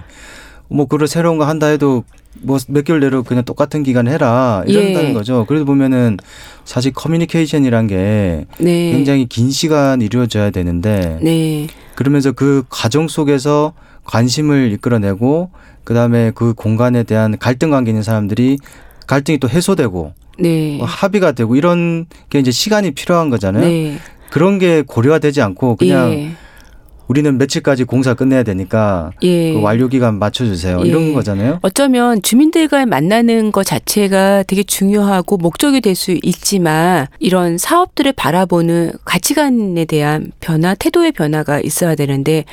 뭐 0.69 0.87
그걸 0.87 1.09
새로운 1.09 1.39
거 1.39 1.45
한다 1.45 1.67
해도 1.67 2.05
뭐 2.41 2.59
몇 2.69 2.85
개월 2.85 3.01
내로 3.01 3.23
그냥 3.23 3.45
똑같은 3.45 3.83
기간 3.83 4.07
해라 4.09 4.65
이런다는 4.67 5.11
예. 5.11 5.13
거죠. 5.15 5.45
그래도 5.47 5.65
보면은 5.65 6.17
사실 6.65 6.93
커뮤니케이션이란 6.93 7.87
게 7.89 8.47
네. 8.59 8.93
굉장히 8.93 9.27
긴 9.27 9.51
시간 9.51 10.01
이루어져야 10.03 10.51
되는데 10.51 11.19
네. 11.23 11.67
그러면서 11.95 12.33
그 12.33 12.65
과정 12.69 13.09
속에서 13.09 13.73
관심을 14.05 14.73
이끌어내고 14.73 15.51
그다음에 15.85 16.33
그 16.35 16.55
공간에 16.55 17.03
대한 17.03 17.37
갈등 17.39 17.71
관계 17.71 17.91
있는 17.91 18.03
사람들이 18.03 18.59
갈등이 19.07 19.39
또 19.39 19.49
해소되고 19.49 20.13
네. 20.39 20.77
뭐 20.79 20.87
합의가 20.87 21.33
되고 21.33 21.57
이런 21.57 22.07
게 22.31 22.39
이제 22.39 22.51
시간이 22.51 22.93
필요한 22.93 23.31
거잖아요. 23.31 23.65
네. 23.65 23.99
그런 24.31 24.59
게 24.59 24.83
고려되지 24.87 25.43
않고 25.43 25.77
그냥 25.77 26.11
예. 26.13 26.33
우리는 27.09 27.37
며칠까지 27.37 27.85
공사 27.85 28.15
끝내야 28.15 28.43
되니까 28.43 29.11
예. 29.23 29.53
그 29.53 29.61
완료 29.61 29.89
기간 29.89 30.19
맞춰주세요 30.19 30.81
예. 30.85 30.89
이런 30.89 31.13
거잖아요. 31.13 31.59
어쩌면 31.61 32.23
주민들과 32.23 32.87
만나는 32.87 33.53
것 33.53 33.67
자체가 33.67 34.45
되게 34.45 34.63
중요하고 34.63 35.37
목적이 35.37 35.83
될 35.83 35.95
수 35.95 36.19
있지만 36.23 37.09
이런 37.19 37.59
사업들을 37.59 38.13
바라보는 38.13 38.93
가치관에 39.05 39.85
대한 39.85 40.33
변화, 40.41 40.75
태도의 40.75 41.13
변화가 41.13 41.61
있어야 41.61 41.95
되는데 41.95 42.45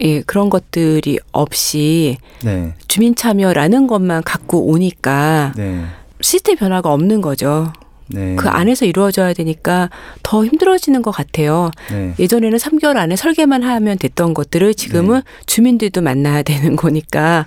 예, 0.00 0.20
그런 0.22 0.50
것들이 0.50 1.18
없이 1.32 2.18
네, 2.42 2.74
주민 2.88 3.14
참여라는 3.14 3.86
것만 3.86 4.22
갖고 4.22 4.66
오니까 4.66 5.52
네, 5.56 5.84
시스템 6.20 6.56
변화가 6.56 6.92
없는 6.92 7.20
거죠. 7.20 7.72
네. 8.08 8.36
그 8.36 8.48
안에서 8.48 8.84
이루어져야 8.84 9.32
되니까 9.32 9.90
더 10.22 10.44
힘들어지는 10.44 11.02
것 11.02 11.10
같아요. 11.10 11.72
네. 11.90 12.14
예전에는 12.20 12.56
3개월 12.56 12.96
안에 12.98 13.16
설계만 13.16 13.64
하면 13.64 13.98
됐던 13.98 14.32
것들을 14.32 14.74
지금은 14.74 15.22
주민들도 15.46 16.02
만나야 16.02 16.42
되는 16.42 16.76
거니까 16.76 17.46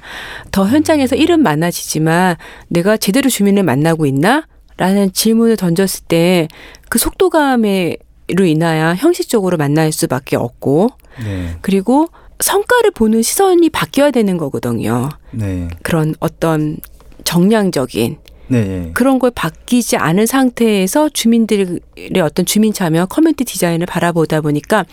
더 0.51 0.67
현장에서 0.67 1.15
일은 1.15 1.41
많아지지만 1.43 2.35
내가 2.67 2.97
제대로 2.97 3.29
주민을 3.29 3.63
만나고 3.63 4.05
있나? 4.05 4.47
라는 4.75 5.11
질문을 5.11 5.55
던졌을 5.57 6.05
때 6.07 6.47
그 6.89 6.97
속도감으로 6.97 8.45
인하여 8.45 8.95
형식적으로 8.95 9.57
만날 9.57 9.91
수밖에 9.91 10.35
없고 10.35 10.89
네, 11.23 11.55
그리고 11.61 12.09
성과를 12.39 12.91
보는 12.91 13.21
시선이 13.21 13.69
바뀌어야 13.69 14.11
되는 14.11 14.37
거거든요. 14.37 15.09
네, 15.31 15.67
그런 15.83 16.15
어떤 16.19 16.77
정량적인 17.23 18.17
네, 18.47 18.63
네. 18.63 18.91
그런 18.93 19.19
걸 19.19 19.29
바뀌지 19.31 19.97
않은 19.97 20.25
상태에서 20.25 21.09
주민들의 21.09 21.79
어떤 22.23 22.45
주민 22.45 22.73
참여 22.73 23.05
커뮤니티 23.05 23.45
디자인을 23.45 23.85
바라보다 23.85 24.41
보니까 24.41 24.85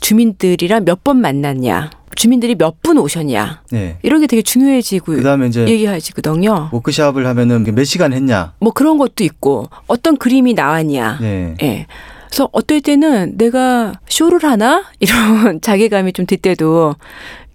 주민들이랑 0.00 0.84
몇 0.84 1.02
번 1.02 1.16
만났냐, 1.20 1.90
주민들이 2.14 2.54
몇 2.54 2.76
분 2.82 2.98
오셨냐 2.98 3.62
네. 3.72 3.96
이런 4.02 4.20
게 4.20 4.26
되게 4.28 4.42
중요해지고 4.42 5.14
그다음에 5.14 5.48
이제 5.48 5.66
얘기하시거든요. 5.66 6.68
워크샵을 6.72 7.26
하면은 7.26 7.64
몇 7.74 7.82
시간 7.84 8.12
했냐. 8.12 8.52
뭐 8.60 8.72
그런 8.72 8.98
것도 8.98 9.24
있고 9.24 9.68
어떤 9.88 10.16
그림이 10.16 10.54
나왔냐, 10.54 11.18
네, 11.20 11.54
예. 11.62 11.86
그래서 12.32 12.48
어떨 12.52 12.80
때는 12.80 13.36
내가 13.36 13.92
쇼를 14.08 14.42
하나 14.42 14.84
이런 15.00 15.60
자괴감이 15.60 16.14
좀 16.14 16.24
들 16.24 16.38
때도 16.38 16.94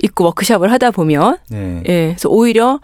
있고 0.04 0.26
워크샵을 0.26 0.72
하다 0.72 0.92
보면 0.92 1.38
네. 1.50 1.82
예, 1.88 2.08
그래서 2.10 2.30
오히려 2.30 2.80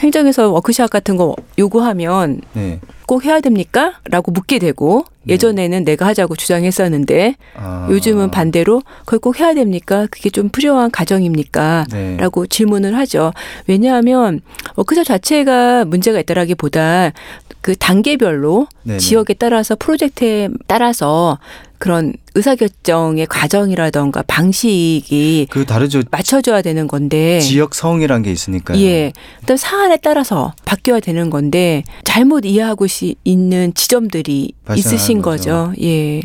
행정에서 0.00 0.50
워크샵 0.50 0.90
같은 0.90 1.16
거 1.16 1.36
요구하면 1.58 2.40
네. 2.54 2.80
꼭 3.06 3.24
해야 3.24 3.40
됩니까? 3.40 3.94
라고 4.04 4.32
묻게 4.32 4.58
되고 4.58 5.04
네. 5.22 5.34
예전에는 5.34 5.84
내가 5.84 6.06
하자고 6.06 6.36
주장했었는데 6.36 7.36
아. 7.56 7.88
요즘은 7.90 8.30
반대로 8.30 8.82
그걸 9.00 9.18
꼭 9.18 9.40
해야 9.40 9.54
됩니까? 9.54 10.06
그게 10.10 10.30
좀 10.30 10.48
필요한 10.48 10.90
가정입니까? 10.90 11.86
네. 11.90 12.16
라고 12.16 12.46
질문을 12.46 12.96
하죠. 12.96 13.32
왜냐하면 13.66 14.40
워크숍 14.76 15.04
자체가 15.04 15.84
문제가 15.84 16.20
있다라기보다 16.20 17.12
그 17.60 17.76
단계별로 17.76 18.66
네네. 18.84 18.98
지역에 18.98 19.34
따라서 19.34 19.76
프로젝트에 19.76 20.48
따라서 20.66 21.38
그런 21.80 22.12
의사결정의 22.34 23.26
과정이라던가 23.26 24.22
방식이 24.28 25.48
그 25.50 25.64
다르죠. 25.64 26.02
맞춰줘야 26.10 26.62
되는 26.62 26.86
건데 26.86 27.40
지역성이란 27.40 28.22
게 28.22 28.30
있으니까요. 28.30 28.78
예. 28.80 29.12
그다음 29.40 29.56
사안에 29.56 29.96
따라서 30.02 30.52
바뀌어야 30.64 31.00
되는 31.00 31.30
건데 31.30 31.82
잘못 32.04 32.44
이해하고 32.44 32.86
시, 32.86 33.16
있는 33.24 33.72
지점들이 33.74 34.52
있으신 34.76 35.22
거죠. 35.22 35.72
거죠. 35.72 35.82
예. 35.82 36.20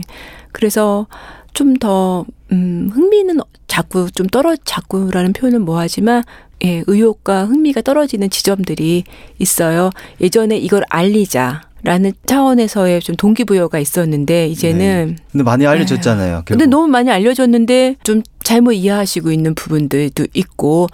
그래서 0.51 1.07
좀 1.53 1.77
더 1.79 2.25
음, 2.51 2.89
흥미는 2.93 3.39
자꾸 3.67 4.11
좀 4.11 4.27
떨어 4.27 4.55
자꾸라는 4.55 5.33
표현은 5.33 5.61
뭐하지만 5.63 6.23
예, 6.63 6.83
의욕과 6.87 7.45
흥미가 7.45 7.81
떨어지는 7.81 8.29
지점들이 8.29 9.03
있어요. 9.39 9.89
예전에 10.21 10.57
이걸 10.57 10.83
알리자. 10.89 11.61
라는 11.85 12.13
차원에서의 12.25 12.99
좀 13.01 13.15
동기부여가 13.15 13.77
있었는데 13.77 14.47
이제는 14.47 15.17
근데 15.31 15.43
많이 15.43 15.67
알려졌잖아요. 15.67 16.41
근데 16.45 16.63
결국. 16.63 16.69
너무 16.69 16.87
많이 16.87 17.11
알려졌는데 17.11 17.97
좀 18.03 18.23
잘못 18.41 18.71
이해하시고 18.73 19.31
있는 19.31 19.53
부분들도 19.53 20.25
있고 20.33 20.87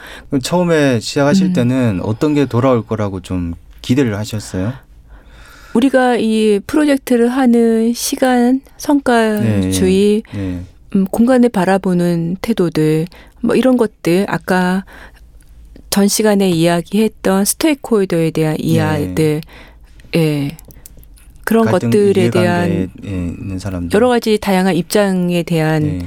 처음에 0.43 0.99
시작하실 0.99 1.47
음. 1.47 1.53
때는 1.53 1.99
어떤 2.03 2.33
게 2.33 2.45
돌아올 2.45 2.85
거라고 2.85 3.21
좀 3.21 3.53
기대를 3.81 4.17
하셨어요? 4.17 4.73
우리가 5.73 6.17
이 6.17 6.59
프로젝트를 6.67 7.29
하는 7.29 7.93
시간, 7.93 8.59
성과주의, 8.75 10.23
네. 10.33 10.59
음, 10.93 11.05
공간을 11.05 11.47
바라보는 11.47 12.35
태도들, 12.41 13.07
뭐 13.39 13.55
이런 13.55 13.77
것들, 13.77 14.25
아까 14.27 14.83
전 15.89 16.09
시간에 16.09 16.49
이야기했던 16.49 17.45
스테이크홀더에 17.45 18.31
대한 18.31 18.57
이야기들, 18.59 19.39
예. 20.17 20.57
그런 21.43 21.65
것들에 21.65 22.29
대한. 22.29 22.89
여러 23.93 24.07
가지 24.09 24.37
다양한 24.37 24.75
입장에 24.75 25.43
대한 25.43 25.83
네. 25.83 26.05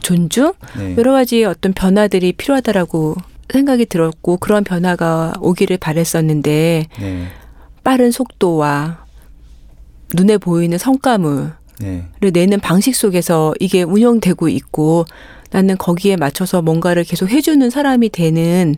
존중, 0.00 0.52
네. 0.78 0.94
여러 0.96 1.12
가지 1.12 1.44
어떤 1.44 1.72
변화들이 1.72 2.32
필요하다라고 2.32 3.16
생각이 3.50 3.86
들었고, 3.86 4.38
그런 4.38 4.64
변화가 4.64 5.34
오기를 5.40 5.78
바랬었는데, 5.78 6.86
네. 7.00 7.26
빠른 7.84 8.10
속도와 8.10 9.04
눈에 10.14 10.38
보이는 10.38 10.76
성과물을 10.78 11.52
네. 11.80 12.30
내는 12.32 12.60
방식 12.60 12.96
속에서 12.96 13.54
이게 13.60 13.82
운영되고 13.82 14.48
있고 14.48 15.04
나는 15.50 15.76
거기에 15.76 16.16
맞춰서 16.16 16.62
뭔가를 16.62 17.04
계속 17.04 17.30
해주는 17.30 17.68
사람이 17.68 18.08
되는 18.08 18.74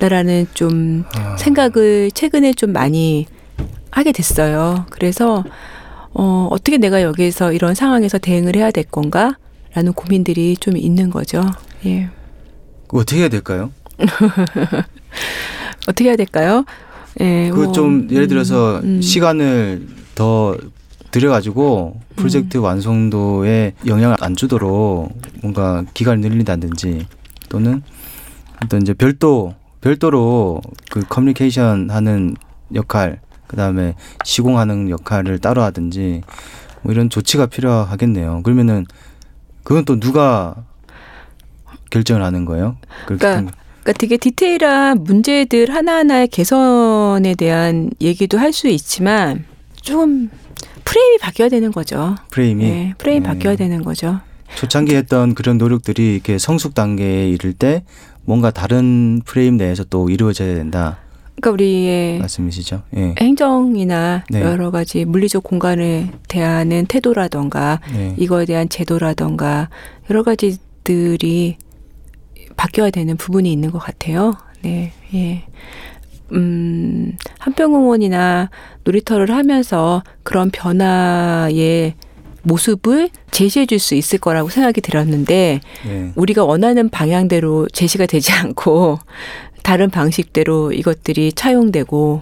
나라는 0.00 0.46
좀 0.54 1.04
아. 1.14 1.36
생각을 1.36 2.10
최근에 2.12 2.54
좀 2.54 2.72
많이 2.72 3.26
하게 3.90 4.12
됐어요. 4.12 4.86
그래서 4.90 5.44
어, 6.12 6.48
어떻게 6.50 6.78
내가 6.78 7.02
여기에서 7.02 7.52
이런 7.52 7.74
상황에서 7.74 8.18
대응을 8.18 8.56
해야 8.56 8.70
될 8.70 8.84
건가? 8.84 9.36
라는 9.72 9.92
고민들이 9.92 10.56
좀 10.56 10.76
있는 10.76 11.10
거죠. 11.10 11.42
예. 11.86 12.10
어떻게 12.88 13.20
해야 13.20 13.28
될까요? 13.28 13.70
어떻게 15.86 16.08
해야 16.08 16.16
될까요? 16.16 16.64
예. 17.20 17.50
그 17.50 17.60
뭐, 17.60 17.72
좀 17.72 18.08
예를 18.10 18.26
들어서 18.26 18.80
음, 18.80 18.96
음. 18.96 19.02
시간을 19.02 19.86
더 20.14 20.56
들여가지고 21.10 22.00
프로젝트 22.16 22.58
음. 22.58 22.64
완성도에 22.64 23.74
영향을 23.86 24.16
안 24.20 24.36
주도록 24.36 25.12
뭔가 25.42 25.84
기간을 25.94 26.20
늘린다든지 26.20 27.06
또는 27.48 27.82
어떤 28.62 28.82
이제 28.82 28.92
별도 28.92 29.54
별도로 29.80 30.60
그 30.90 31.00
커뮤니케이션 31.08 31.90
하는 31.90 32.36
역할 32.74 33.20
그다음에 33.50 33.94
시공하는 34.24 34.90
역할을 34.90 35.40
따로 35.40 35.62
하든지 35.62 36.22
뭐 36.82 36.92
이런 36.92 37.10
조치가 37.10 37.46
필요하겠네요. 37.46 38.42
그러면은 38.44 38.86
그건 39.64 39.84
또 39.84 39.98
누가 39.98 40.54
결정을 41.90 42.22
하는 42.22 42.44
거예요? 42.44 42.76
그러니까 43.06 43.52
그러니까 43.82 43.92
되게 43.98 44.16
디테일한 44.16 45.02
문제들 45.02 45.74
하나하나의 45.74 46.28
개선에 46.28 47.34
대한 47.34 47.90
얘기도 48.00 48.38
할 48.38 48.52
수 48.52 48.68
있지만 48.68 49.44
좀 49.82 50.30
프레임이 50.84 51.18
바뀌어야 51.18 51.48
되는 51.48 51.72
거죠. 51.72 52.14
프레임이 52.30 52.64
네, 52.64 52.94
프레임 52.98 53.22
네. 53.24 53.28
바뀌어야 53.28 53.56
되는 53.56 53.82
거죠. 53.82 54.20
초창기 54.56 54.94
했던 54.94 55.34
그런 55.34 55.58
노력들이 55.58 56.14
이렇게 56.14 56.38
성숙 56.38 56.74
단계에 56.74 57.28
이를 57.28 57.52
때 57.52 57.82
뭔가 58.24 58.50
다른 58.50 59.22
프레임 59.24 59.56
내에서 59.56 59.84
또 59.84 60.08
이루어져야 60.10 60.54
된다 60.54 60.98
그러니까 61.40 61.50
우리의 61.52 62.18
말씀이시죠? 62.18 62.82
예. 62.96 63.14
행정이나 63.18 64.24
네. 64.28 64.42
여러 64.42 64.70
가지 64.70 65.04
물리적 65.06 65.42
공간을 65.42 66.08
대하는 66.28 66.84
태도라던가 66.86 67.80
네. 67.92 68.14
이거에 68.18 68.44
대한 68.44 68.68
제도라던가 68.68 69.70
여러 70.10 70.22
가지들이 70.22 71.56
바뀌어야 72.56 72.90
되는 72.90 73.16
부분이 73.16 73.50
있는 73.50 73.70
것 73.70 73.78
같아요. 73.78 74.34
네, 74.62 74.92
예. 75.14 75.44
음, 76.32 77.16
한평공원이나 77.38 78.50
놀이터를 78.84 79.30
하면서 79.34 80.02
그런 80.22 80.50
변화의 80.50 81.94
모습을 82.42 83.10
제시해 83.30 83.66
줄 83.66 83.78
수 83.78 83.94
있을 83.94 84.18
거라고 84.18 84.48
생각이 84.48 84.80
들었는데 84.80 85.60
네. 85.86 86.12
우리가 86.14 86.44
원하는 86.44 86.88
방향대로 86.88 87.68
제시가 87.68 88.06
되지 88.06 88.32
않고 88.32 88.98
다른 89.62 89.90
방식대로 89.90 90.72
이것들이 90.72 91.32
차용되고 91.32 92.20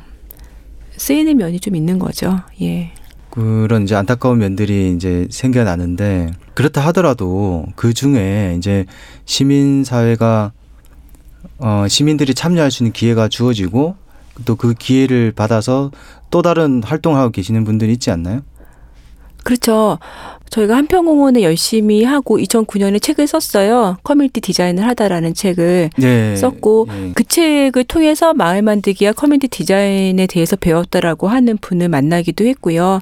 쓰이는 0.97 1.37
면이 1.37 1.61
좀 1.61 1.77
있는 1.77 1.99
거죠. 1.99 2.41
예. 2.61 2.93
그런 3.31 3.85
이제 3.85 3.95
안타까운 3.95 4.39
면들이 4.39 4.93
이제 4.95 5.27
생겨나는데 5.31 6.33
그렇다 6.55 6.81
하더라도 6.87 7.67
그 7.77 7.95
중에 7.95 8.55
이제 8.59 8.85
시민 9.27 9.85
사회가 9.85 10.53
어 11.59 11.87
시민들이 11.89 12.35
참여할 12.35 12.71
수 12.71 12.83
있는 12.83 12.93
기회가 12.93 13.29
주어지고 13.29 13.97
또 14.45 14.57
그 14.57 14.75
기회를 14.75 15.33
받아서 15.33 15.91
또 16.31 16.43
다른 16.43 16.83
활동하고 16.83 17.31
계시는 17.31 17.65
분들이 17.65 17.93
있지 17.93 18.11
않나요? 18.11 18.43
그렇죠. 19.49 19.99
저희가 20.51 20.77
한평공원에 20.77 21.43
열심히 21.43 22.05
하고 22.05 22.37
2009년에 22.37 23.01
책을 23.01 23.27
썼어요. 23.27 23.97
커뮤니티 24.03 24.43
디자인을 24.43 24.87
하다라는 24.87 25.33
책을 25.33 25.89
네. 25.97 26.37
썼고 26.37 26.89
예. 26.91 27.13
그 27.15 27.25
책을 27.25 27.85
통해서 27.85 28.35
마을 28.35 28.61
만들기와 28.61 29.13
커뮤니티 29.13 29.49
디자인에 29.49 30.27
대해서 30.27 30.55
배웠다라고 30.57 31.29
하는 31.29 31.57
분을 31.57 31.89
만나기도 31.89 32.45
했고요. 32.45 33.01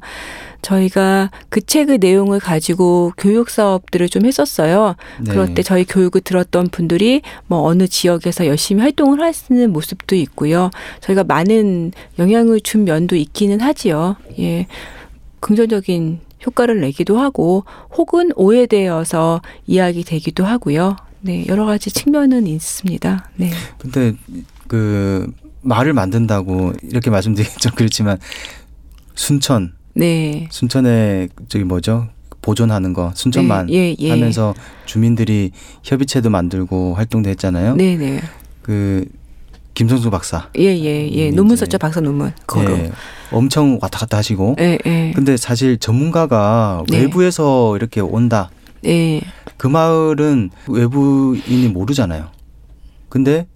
저희가 0.63 1.33
그 1.49 1.61
책의 1.61 1.99
내용을 1.99 2.39
가지고 2.39 3.13
교육 3.17 3.51
사업들을 3.51 4.09
좀 4.09 4.25
했었어요. 4.25 4.95
네. 5.21 5.33
그럴 5.33 5.53
때 5.55 5.65
저희 5.65 5.85
교육을 5.85 6.21
들었던 6.21 6.69
분들이 6.69 7.23
뭐 7.49 7.63
어느 7.63 7.89
지역에서 7.89 8.47
열심히 8.47 8.83
활동을 8.83 9.21
하시는 9.21 9.73
모습도 9.73 10.15
있고요. 10.15 10.71
저희가 11.01 11.25
많은 11.25 11.91
영향을 12.21 12.61
준 12.61 12.85
면도 12.85 13.17
있기는 13.17 13.61
하지요. 13.61 14.15
예. 14.39 14.67
긍정적인 15.41 16.26
효과를 16.45 16.81
내기도 16.81 17.19
하고 17.19 17.65
혹은 17.97 18.31
오해되어서 18.37 19.41
이야기되기도 19.67 20.45
하고요. 20.45 20.97
네, 21.21 21.45
여러 21.49 21.65
가지 21.65 21.91
측면은 21.91 22.47
있습니다. 22.47 23.31
네. 23.37 23.51
근데 23.79 24.15
그 24.69 25.33
말을 25.63 25.93
만든다고 25.93 26.75
이렇게 26.83 27.11
말씀드리기 27.11 27.57
좀 27.59 27.73
그렇지만 27.75 28.19
순천 29.15 29.73
네. 29.95 30.47
순천에 30.51 31.29
저기 31.49 31.65
뭐죠 31.65 32.09
보존하는 32.43 32.93
거 32.93 33.11
순천만 33.15 33.73
예, 33.73 33.97
예. 33.99 34.11
하면서 34.11 34.55
주민들이 34.85 35.51
협의체도 35.83 36.31
만들고 36.31 36.95
활동도 36.95 37.29
했잖아요. 37.31 37.75
네, 37.75 37.97
네. 37.97 38.23
그 38.63 39.05
김성수 39.77 40.11
박사 40.11 40.49
예, 40.59 40.63
예, 40.75 41.09
예. 41.13 41.29
음, 41.31 41.35
논문 41.37 41.55
이제- 41.55 41.67
썼죠, 41.67 41.77
박사 41.79 42.01
논문. 42.01 42.33
거로. 42.47 42.73
예, 42.73 42.91
엄청 43.31 43.79
왔다 43.83 43.99
갔다 44.01 44.17
하시고 44.17 44.57
예, 44.59 44.79
예. 44.87 45.13
근데 45.15 45.37
사실 45.37 45.77
전문가가 45.79 46.83
네. 46.89 47.01
외부에서 47.03 47.77
이렇게 47.77 48.01
온다. 48.01 48.51
예. 48.87 49.21
그 49.59 49.67
마을은 49.67 50.51
외부인이 50.69 51.69
모르잖아요. 51.69 52.29
근데 53.11 53.47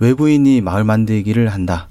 외부인이 0.00 0.60
마을 0.60 0.84
만들기를 0.84 1.48
한다. 1.48 1.88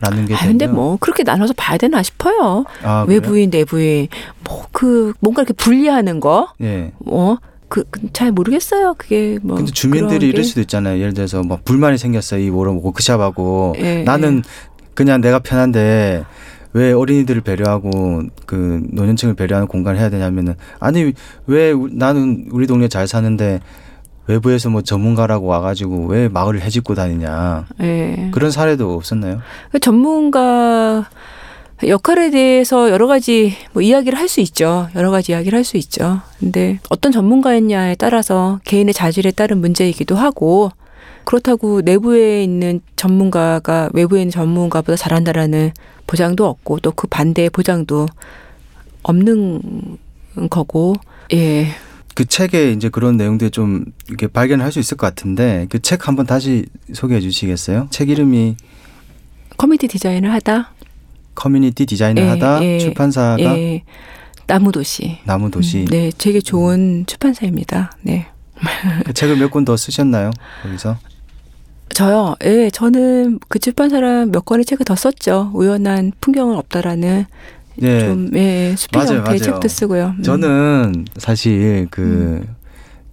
라는 0.00 0.26
게 0.26 0.34
아, 0.34 0.38
근데 0.46 0.66
뭐 0.66 0.96
그렇게 0.98 1.22
나눠서 1.22 1.52
봐야 1.56 1.76
되나 1.78 2.02
싶어요. 2.02 2.64
아? 2.82 3.04
외부인, 3.06 3.50
내부인, 3.50 4.08
뭐 4.44 4.64
그 4.72 5.12
뭔가 5.20 5.42
이렇게 5.42 5.52
분리하는 5.54 6.20
거, 6.20 6.48
예. 6.60 6.90
어, 7.06 7.36
그 7.68 7.84
잘 8.12 8.30
모르겠어요. 8.32 8.94
그게 8.98 9.38
뭐. 9.42 9.56
근데 9.56 9.72
주민들이. 9.72 10.28
이럴 10.28 10.44
수도 10.44 10.60
있잖아요. 10.60 11.00
예를 11.00 11.14
들어서 11.14 11.42
뭐 11.42 11.58
불만이 11.64 11.98
생겼어요. 11.98 12.40
이 12.40 12.50
뭐로 12.50 12.80
워크샵하고 12.82 13.74
예, 13.78 14.02
나는 14.04 14.42
그냥 14.94 15.20
내가 15.20 15.38
편한데 15.40 16.24
왜 16.74 16.92
어린이들을 16.92 17.40
배려하고 17.40 18.22
그 18.46 18.82
노년층을 18.92 19.34
배려하는 19.34 19.66
공간을 19.68 19.98
해야 19.98 20.10
되냐면은 20.10 20.54
아니 20.80 21.12
왜 21.46 21.72
우- 21.72 21.88
나는 21.90 22.46
우리 22.50 22.66
동네 22.66 22.88
잘 22.88 23.06
사는데 23.08 23.60
외부에서 24.26 24.70
뭐 24.70 24.82
전문가라고 24.82 25.46
와가지고 25.46 26.06
왜 26.06 26.28
마을을 26.28 26.60
해집고 26.62 26.94
다니냐 26.94 27.66
예. 27.82 28.30
그런 28.32 28.50
사례도 28.50 28.94
없었나요? 28.94 29.40
그 29.70 29.78
전문가 29.78 31.08
역할에 31.82 32.30
대해서 32.30 32.88
여러 32.90 33.06
가지 33.06 33.54
뭐 33.72 33.82
이야기를 33.82 34.16
할 34.18 34.28
수 34.28 34.40
있죠. 34.40 34.88
여러 34.94 35.10
가지 35.10 35.32
이야기를 35.32 35.56
할 35.56 35.64
수 35.64 35.76
있죠. 35.76 36.20
근데 36.38 36.78
어떤 36.88 37.12
전문가였냐에 37.12 37.96
따라서 37.96 38.60
개인의 38.64 38.94
자질에 38.94 39.32
따른 39.32 39.58
문제이기도 39.58 40.14
하고 40.16 40.70
그렇다고 41.24 41.80
내부에 41.82 42.42
있는 42.44 42.80
전문가가 42.96 43.90
외부에 43.92 44.20
있는 44.22 44.30
전문가보다 44.30 44.96
잘한다라는 44.96 45.72
보장도 46.06 46.46
없고 46.46 46.80
또 46.80 46.92
그 46.92 47.06
반대의 47.06 47.50
보장도 47.50 48.06
없는 49.02 49.98
거고 50.50 50.94
예. 51.32 51.68
그 52.14 52.24
책에 52.26 52.70
이제 52.72 52.88
그런 52.90 53.16
내용들 53.16 53.50
좀 53.50 53.84
이렇게 54.08 54.26
발견할 54.28 54.70
수 54.70 54.78
있을 54.78 54.96
것 54.96 55.06
같은데 55.06 55.66
그 55.70 55.80
책 55.80 56.06
한번 56.06 56.26
다시 56.26 56.66
소개해 56.92 57.20
주시겠어요? 57.20 57.88
책 57.90 58.08
이름이 58.10 58.56
커뮤니티 59.56 59.88
디자인을 59.88 60.32
하다 60.32 60.73
커뮤니티 61.34 61.86
디자인을 61.86 62.22
예, 62.22 62.28
하다 62.28 62.64
예, 62.64 62.78
출판사가 62.78 63.40
예. 63.58 63.82
나무도시 64.46 65.18
나무도시 65.24 65.78
음, 65.80 65.84
네, 65.86 66.10
되게 66.18 66.40
좋은 66.40 67.04
출판사입니다. 67.06 67.96
네. 68.02 68.26
그 69.04 69.12
책을 69.12 69.36
몇 69.36 69.50
권 69.50 69.64
더 69.64 69.76
쓰셨나요? 69.76 70.30
거기서 70.62 70.96
저요. 71.90 72.34
예, 72.44 72.70
저는 72.70 73.38
그 73.48 73.58
출판사랑 73.58 74.30
몇 74.32 74.44
권의 74.44 74.64
책을 74.64 74.84
더 74.84 74.94
썼죠. 74.96 75.50
우연한 75.54 76.12
풍경은 76.20 76.56
없다라는 76.56 77.26
예 77.82 78.00
좀 78.00 78.30
예, 78.34 78.74
수필 78.76 78.98
맞아요, 78.98 79.18
형태의 79.18 79.38
맞아요. 79.40 79.52
책도 79.54 79.68
쓰고요. 79.68 80.14
음. 80.18 80.22
저는 80.22 81.04
사실 81.18 81.86
그 81.90 82.44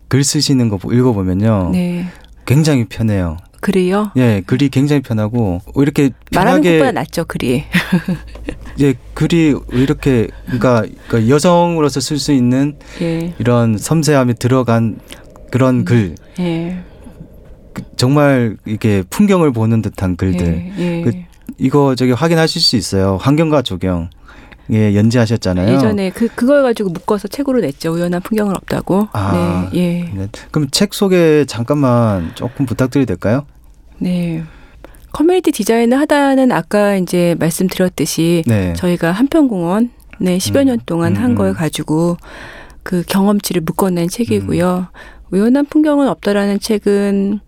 글 0.07 0.25
쓰시는 0.25 0.67
거 0.67 0.77
읽어보면요 0.91 1.69
네. 1.71 2.05
굉장히 2.45 2.83
편해요. 2.83 3.37
글이요. 3.61 4.11
예 4.17 4.41
글이 4.45 4.69
굉장히 4.69 5.01
편하고 5.01 5.61
이렇게 5.75 6.09
말하는 6.33 6.61
것보다 6.61 6.91
낫죠, 6.91 7.25
글이. 7.25 7.63
예 8.81 8.93
글이 9.13 9.55
이렇게 9.71 10.27
그러니까, 10.45 10.83
그러니까 11.07 11.29
여성으로서 11.29 11.99
쓸 11.99 12.17
수 12.17 12.33
있는 12.33 12.77
예. 13.01 13.33
이런 13.39 13.77
섬세함이 13.77 14.35
들어간 14.35 14.99
그런 15.51 15.85
글 15.85 16.15
예. 16.39 16.83
그 17.73 17.83
정말 17.95 18.57
이게 18.65 19.03
풍경을 19.09 19.53
보는 19.53 19.81
듯한 19.81 20.15
글들 20.17 20.71
예. 20.77 20.79
예. 20.79 21.01
그 21.03 21.11
이거 21.57 21.95
저기 21.95 22.11
확인하실 22.11 22.61
수 22.61 22.75
있어요. 22.75 23.17
환경과 23.21 23.61
조경 23.61 24.09
예 24.71 24.95
연재하셨잖아요. 24.95 25.75
예전에 25.75 26.11
그 26.11 26.27
그걸 26.27 26.63
가지고 26.63 26.89
묶어서 26.91 27.27
책으로 27.27 27.59
냈죠. 27.61 27.93
우연한 27.93 28.21
풍경은 28.21 28.55
없다고. 28.55 29.09
아. 29.11 29.69
네. 29.73 29.79
예. 29.79 30.03
네. 30.13 30.29
그럼 30.51 30.69
책 30.71 30.93
소개 30.93 31.45
잠깐만 31.45 32.31
조금 32.35 32.65
부탁드려도 32.65 33.05
될까요? 33.07 33.45
네. 33.97 34.43
커뮤니티 35.11 35.51
디자인을 35.51 35.99
하다는 35.99 36.51
아까 36.51 36.95
이제 36.95 37.35
말씀드렸듯이 37.39 38.43
네. 38.47 38.73
저희가 38.73 39.11
한평공원 39.11 39.91
네 40.19 40.37
10여 40.37 40.61
음. 40.61 40.65
년 40.67 40.79
동안 40.85 41.17
음, 41.17 41.23
한 41.23 41.31
음. 41.31 41.35
걸 41.35 41.53
가지고 41.53 42.17
그 42.83 43.03
경험치를 43.07 43.61
묶어낸 43.61 44.07
책이고요. 44.07 44.87
우연한 45.31 45.65
풍경은 45.65 46.07
없다라는 46.07 46.59
책은 46.59 47.39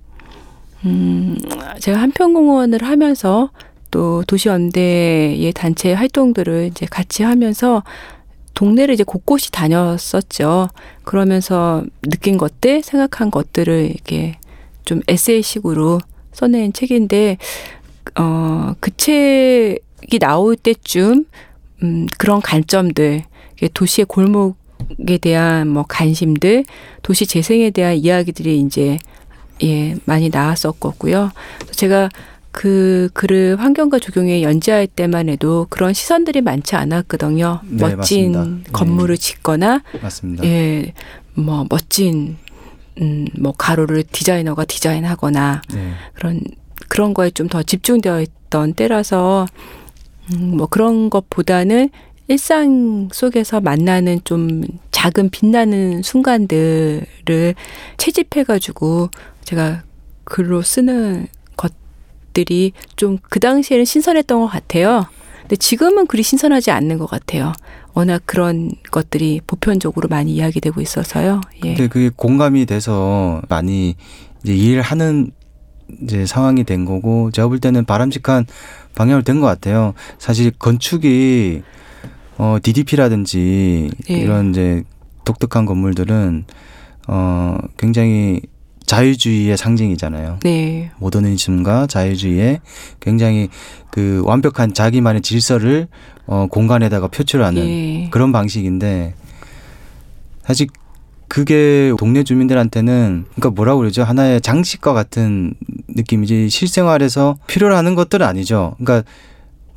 음 0.86 1.38
제가 1.80 2.00
한평공원을 2.00 2.84
하면서 2.84 3.50
또 3.94 4.24
도시 4.26 4.50
연대의 4.50 5.52
단체 5.54 5.94
활동들을 5.94 6.66
이제 6.72 6.88
같이 6.90 7.22
하면서 7.22 7.84
동네를 8.56 8.96
이제 8.96 9.04
곳곳이 9.04 9.52
다녔었죠. 9.52 10.70
그러면서 11.04 11.84
느낀 12.02 12.40
것들, 12.40 12.82
생각한 12.82 13.30
것들을 13.30 13.92
이렇게 13.94 14.40
좀 14.84 15.02
에세이식으로 15.08 16.00
써낸 16.32 16.74
책인데 16.74 17.38
어, 18.20 18.74
그 18.80 18.90
책이 18.98 20.18
나올 20.20 20.56
때쯤 20.56 21.26
음, 21.84 22.08
그런 22.18 22.42
관점들, 22.42 23.22
도시의 23.76 24.06
골목에 24.06 25.20
대한 25.22 25.68
뭐 25.68 25.86
관심들, 25.88 26.66
도시 27.04 27.28
재생에 27.28 27.70
대한 27.70 27.96
이야기들이 27.96 28.60
이제 28.60 28.98
예 29.62 29.96
많이 30.06 30.30
나왔었거고요. 30.30 31.32
그래서 31.60 31.74
제가 31.74 32.10
그 32.54 33.10
글을 33.14 33.60
환경과 33.60 33.98
조경에 34.00 34.44
연재할 34.44 34.86
때만 34.88 35.28
해도 35.28 35.66
그런 35.70 35.92
시선들이 35.94 36.42
많지 36.42 36.76
않았거든요. 36.76 37.60
네, 37.66 37.96
멋진 37.96 38.32
맞습니다. 38.34 38.44
네. 38.44 38.72
건물을 38.72 39.18
짓거나 39.18 39.82
맞습니다. 40.02 40.44
예, 40.46 40.94
뭐 41.34 41.66
멋진 41.70 42.38
음, 43.02 43.26
뭐 43.40 43.54
가로를 43.58 44.04
디자이너가 44.04 44.66
디자인하거나 44.66 45.64
네. 45.74 45.92
그런 46.14 46.42
그런 46.90 47.14
거에 47.16 47.32
좀 47.32 47.48
더 47.50 47.64
집중되어 47.64 48.22
있던 48.22 48.74
때라서 48.76 49.48
음, 50.32 50.58
뭐 50.58 50.68
그런 50.68 51.10
것보다는 51.10 51.90
일상 52.28 53.10
속에서 53.12 53.62
만나는 53.62 54.22
좀 54.24 54.64
작은 54.92 55.30
빛나는 55.32 56.04
순간들을 56.04 57.56
채집해 57.98 58.44
가지고 58.44 59.10
제가 59.44 59.84
글로 60.24 60.62
쓰는 60.62 61.28
것들이 62.34 62.74
좀 62.96 63.20
그 63.30 63.40
당시에는 63.40 63.86
신선했던 63.86 64.40
것 64.42 64.48
같아요. 64.48 65.06
근데 65.42 65.56
지금은 65.56 66.08
그리 66.08 66.24
신선하지 66.24 66.72
않는 66.72 66.98
것 66.98 67.10
같아요. 67.10 67.54
워낙 67.94 68.24
그런 68.26 68.72
것들이 68.92 69.42
보편적으로 69.46 70.08
많이 70.08 70.34
이야기되고 70.34 70.82
있어서요. 70.82 71.42
예. 71.64 71.76
근데 71.76 71.88
그게 71.88 72.10
공감이 72.14 72.66
돼서 72.66 73.42
많이 73.50 73.96
이제 74.44 74.56
일하는 74.56 75.32
이제 76.02 76.26
상황이 76.26 76.64
된 76.64 76.86
거고 76.86 77.30
제가 77.32 77.48
볼 77.48 77.60
때는 77.60 77.86
바람직한 77.86 78.46
방향을 78.96 79.24
된것 79.24 79.48
같아요. 79.48 79.94
사실 80.18 80.52
건축이 80.52 81.62
어 82.38 82.58
DDP라든지 82.62 83.92
예. 84.10 84.14
이런 84.14 84.50
이제 84.52 84.84
독특한 85.24 85.66
건물들은 85.66 86.46
어 87.08 87.58
굉장히 87.78 88.42
자유주의의 88.94 89.58
상징이잖아요. 89.58 90.38
네. 90.44 90.92
모더니즘과 91.00 91.88
자유주의의 91.88 92.62
굉장히 93.00 93.50
그 93.90 94.22
완벽한 94.24 94.74
자기만의 94.74 95.22
질서를 95.22 95.88
어 96.28 96.46
공간에다가 96.50 97.08
표출하는 97.08 97.64
예. 97.64 98.10
그런 98.12 98.32
방식인데 98.32 99.16
사실 100.46 100.68
그게 101.28 101.92
동네 101.98 102.24
주민들한테는 102.24 103.26
그러니까 103.34 103.50
뭐라고 103.50 103.80
그러죠 103.80 104.04
하나의 104.04 104.42
장식과 104.42 104.94
같은 104.94 105.56
느낌이지 105.88 106.50
실생활에서 106.50 107.38
필요로 107.48 107.76
하는 107.76 107.96
것들은 107.96 108.24
아니죠. 108.24 108.76
그러니까 108.78 109.10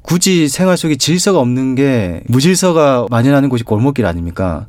굳이 0.02 0.48
생활 0.48 0.76
속에 0.76 0.96
질서가 0.96 1.40
없는 1.40 1.74
게 1.74 2.22
무질서가 2.29 3.07
만연하는 3.11 3.48
곳이 3.48 3.64
골목길 3.64 4.05
아닙니까? 4.05 4.66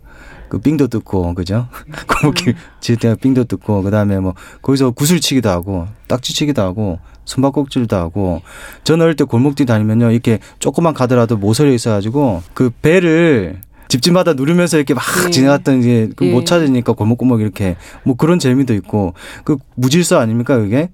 그 0.49 0.59
삥도 0.59 0.87
뜯고 0.87 1.33
그죠? 1.35 1.67
골목길 2.07 2.55
지을 2.79 2.97
때가 2.97 3.15
삥도 3.15 3.45
뜯고 3.45 3.83
그다음에 3.83 4.19
뭐 4.19 4.33
거기서 4.61 4.91
구슬치기도 4.91 5.49
하고 5.49 5.87
딱지치기도 6.07 6.61
하고 6.61 6.99
숨바꼭질도 7.25 7.95
하고 7.95 8.41
전 8.83 9.01
어릴 9.01 9.15
때 9.15 9.23
골목길 9.25 9.65
다니면요 9.65 10.11
이렇게 10.11 10.39
조그만 10.59 10.93
가더라도 10.93 11.37
모서리 11.37 11.75
있어가지고 11.75 12.43
그 12.53 12.69
배를 12.81 13.59
집집마다 13.89 14.33
누르면서 14.33 14.77
이렇게 14.77 14.93
막 14.93 15.03
예. 15.25 15.29
지나갔던 15.29 15.79
이제 15.79 16.09
그못 16.15 16.41
예. 16.41 16.45
찾으니까 16.45 16.93
골목골목 16.93 17.41
이렇게 17.41 17.77
뭐 18.03 18.15
그런 18.15 18.37
재미도 18.39 18.73
있고 18.75 19.13
그 19.43 19.57
무질서 19.75 20.19
아닙니까 20.19 20.57
그게? 20.57 20.89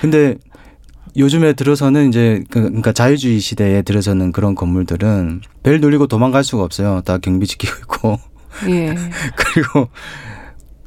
근데 0.00 0.36
요즘에 1.16 1.52
들어서는 1.52 2.08
이제 2.08 2.42
그- 2.50 2.62
그러니까 2.62 2.92
자유주의 2.92 3.38
시대에 3.38 3.82
들어서는 3.82 4.32
그런 4.32 4.54
건물들은 4.54 5.42
벨 5.62 5.80
누리고 5.80 6.06
도망갈 6.06 6.42
수가 6.42 6.62
없어요. 6.64 7.02
다 7.04 7.18
경비 7.18 7.46
지키고 7.46 7.72
있고 7.82 8.18
예. 8.68 8.94
그리고 9.36 9.88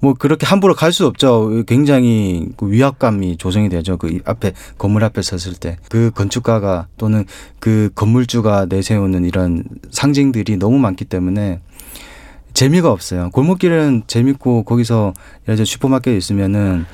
뭐 0.02 0.14
그렇게 0.14 0.46
함부로 0.46 0.76
갈 0.76 0.92
수 0.92 1.08
없죠. 1.08 1.64
굉장히 1.66 2.48
그 2.58 2.70
위압감이 2.72 3.38
조성이 3.38 3.70
되죠. 3.70 3.98
그 3.98 4.20
앞에 4.26 4.54
건물 4.78 5.04
앞에 5.04 5.22
섰을 5.22 5.56
때 5.56 5.78
그 5.90 6.12
건축가가 6.14 6.88
또는 6.98 7.26
그 7.60 7.90
건물주가 7.96 8.68
내세우는 8.70 9.26
이런 9.26 9.64
상징들이 9.92 10.58
너무 10.58 10.78
많기 10.78 11.06
때문에 11.06 11.60
재미가 12.54 12.92
없어요. 12.92 13.30
골목길은 13.32 14.04
재밌고 14.08 14.64
거기서 14.64 15.14
예를 15.48 15.56
들어 15.58 15.66
슈퍼마켓 15.66 16.16
있으면은 16.18 16.86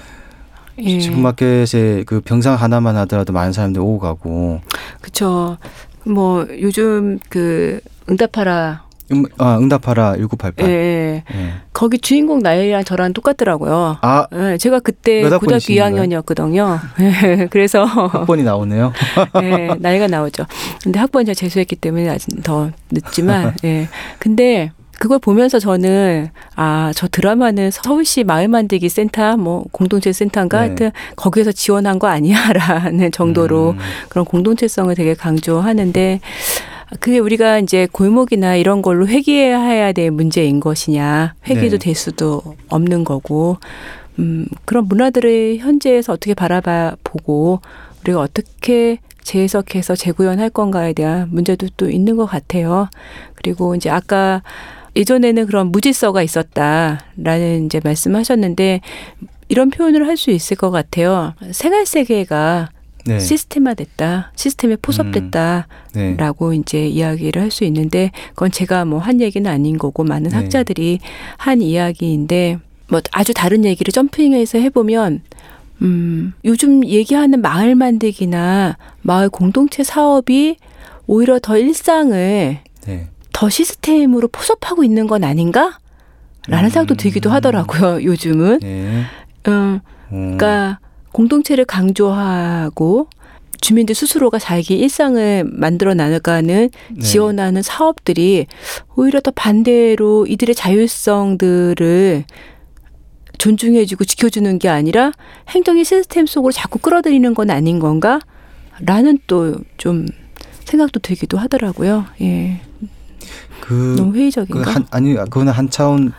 예. 0.80 1.00
지금마켓에 1.00 2.04
그 2.06 2.22
병상 2.22 2.56
하나만 2.56 2.96
하더라도 2.98 3.34
많은 3.34 3.52
사람들이 3.52 3.84
오고 3.84 4.00
가고 4.00 4.62
그쵸. 5.02 5.58
뭐 6.06 6.48
요즘 6.60 7.20
그 7.30 7.80
응답하라 8.10 8.86
음, 9.12 9.26
아, 9.38 9.58
응답하라 9.58 10.14
1988. 10.18 10.70
예, 10.70 10.74
예. 10.74 11.24
예. 11.34 11.54
거기 11.74 12.00
주인공 12.00 12.40
나이랑 12.40 12.84
저랑 12.84 13.14
똑같더라고요. 13.14 13.98
아, 14.02 14.28
예, 14.34 14.58
제가 14.58 14.80
그때 14.80 15.22
몇 15.24 15.40
고등학교 15.40 15.56
학번이신 15.56 15.76
거예요? 15.76 16.22
2학년이었거든요. 16.22 16.80
예, 17.02 17.48
그래서 17.50 17.84
학번이 17.84 18.44
나오네요. 18.44 18.94
예, 19.44 19.70
나이가 19.80 20.08
나오죠. 20.08 20.46
근데 20.84 21.00
학번 21.00 21.26
제가 21.26 21.34
재수했기 21.34 21.76
때문에 21.76 22.10
아직 22.10 22.44
더 22.44 22.72
늦지만, 22.92 23.56
예. 23.64 23.88
근데 24.20 24.72
그걸 25.02 25.18
보면서 25.18 25.58
저는 25.58 26.30
아, 26.56 26.92
저 26.94 27.08
드라마는 27.08 27.72
서울시 27.72 28.24
마을 28.24 28.48
만들기 28.48 28.88
센터, 28.88 29.36
뭐 29.36 29.66
공동체 29.72 30.14
센터인가 30.14 30.60
네. 30.60 30.68
하여튼 30.68 30.92
거기에서 31.16 31.52
지원한 31.52 31.98
거 31.98 32.06
아니야라는 32.06 33.12
정도로 33.12 33.72
음, 33.72 33.78
그런 34.10 34.26
공동체성을 34.26 34.94
되게 34.94 35.16
강조하는데 35.16 36.20
그게 37.00 37.20
우리가 37.20 37.60
이제 37.60 37.88
골목이나 37.92 38.56
이런 38.56 38.82
걸로 38.82 39.08
회귀해야 39.08 39.92
될 39.94 40.12
문제인 40.12 40.60
것이냐 40.60 41.36
회귀도 41.48 41.78
네. 41.78 41.86
될 41.86 41.96
수도 41.96 42.42
없는 42.70 43.04
거고 43.04 43.58
음, 44.20 44.46
그런 44.66 44.86
문화들을 44.86 45.58
현재에서 45.60 46.14
어떻게 46.14 46.34
바라봐 46.34 46.98
보고 47.04 47.62
우리가 48.04 48.20
어떻게 48.20 49.00
재해석해서 49.24 49.96
재구현할 49.96 50.50
건가에 50.50 50.94
대한 50.94 51.30
문제도 51.32 51.68
또 51.78 51.90
있는 51.90 52.18
것 52.18 52.26
같아요. 52.26 52.90
그리고 53.36 53.76
이제 53.76 53.90
아까 53.90 54.42
예전에는 54.96 55.46
그런 55.46 55.68
무질서가 55.68 56.22
있었다라는 56.24 57.68
이제 57.68 57.80
말씀하셨는데 57.84 58.82
이런 59.48 59.70
표현을 59.70 60.08
할 60.08 60.18
수 60.18 60.32
있을 60.32 60.58
것 60.58 60.72
같아요. 60.72 61.34
생활 61.52 61.86
세계가 61.86 62.70
네. 63.06 63.20
시스템화됐다, 63.20 64.32
시스템에 64.36 64.76
포섭됐다. 64.82 65.68
네. 65.94 66.16
라고 66.18 66.54
이제 66.54 66.88
이야기를 66.88 67.42
할 67.42 67.52
수 67.52 67.64
있는데 67.66 68.12
그건 68.30 68.52
제가 68.52 68.86
뭐 68.86 69.00
한 69.00 69.20
얘기는 69.22 69.50
아닌 69.50 69.78
거고 69.78 70.04
많은 70.04 70.30
네. 70.30 70.36
학자들이 70.36 71.00
한 71.38 71.62
이야기인데 71.62 72.60
뭐 72.90 73.02
아주 73.12 73.34
다른 73.34 73.66
얘기를 73.66 73.92
점핑해서 73.92 74.58
해보면 74.60 75.22
음 75.82 76.34
요즘 76.46 76.86
얘기하는 76.86 77.42
마을 77.42 77.74
만들기나 77.76 78.78
마을 79.02 79.30
공동체 79.30 79.84
사업이 79.84 80.58
오히려 81.08 81.40
더 81.40 81.58
일상을 81.58 82.60
네. 82.86 83.08
더 83.34 83.50
시스템으로 83.50 84.28
포섭하고 84.28 84.84
있는 84.84 85.08
건 85.08 85.24
아닌가? 85.24 85.80
라는 86.48 86.66
음. 86.66 86.70
생각도 86.70 86.96
들기도 86.96 87.30
하더라고요, 87.30 88.04
요즘은. 88.04 88.60
네. 88.60 89.04
음, 89.48 89.80
음, 90.12 90.38
그러니까 90.38 90.80
공동체를 91.12 91.66
강조하고 91.66 93.08
주민들 93.60 93.94
스스로가 93.94 94.40
자기 94.40 94.78
일상을 94.78 95.44
만들어 95.46 95.94
나가는 95.94 96.70
네. 96.90 97.02
지원하는 97.02 97.62
사업들이 97.62 98.48
오히려 98.96 99.20
더 99.20 99.32
반대로 99.32 100.26
이들의 100.26 100.56
자율성들을 100.56 102.24
존중해주고 103.38 104.04
지켜주는 104.06 104.60
게 104.60 104.70
아니라 104.70 105.12
행정의 105.50 105.86
시스템 105.86 106.26
속으로 106.26 106.52
자꾸 106.52 106.80
끌어들이는 106.80 107.34
건 107.34 107.50
아닌 107.50 107.80
건가? 107.80 108.20
라는 108.80 109.20
또 109.28 109.58
좀 109.78 110.08
생각도 110.72 111.00
들기도 111.00 111.38
하더라고요. 111.38 112.06
예. 112.22 112.62
그, 113.60 113.96
너무 113.98 114.14
그 114.14 114.20
회의적인가? 114.20 114.72
한, 114.72 114.88
아니, 114.90 115.14
그거는 115.14 115.52
한 115.54 115.70
차원 115.70 116.14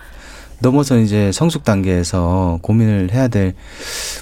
넘어서 0.62 0.98
이제 0.98 1.30
성숙 1.32 1.64
단계에서 1.64 2.58
고민을 2.62 3.10
해야 3.12 3.28
될 3.28 3.54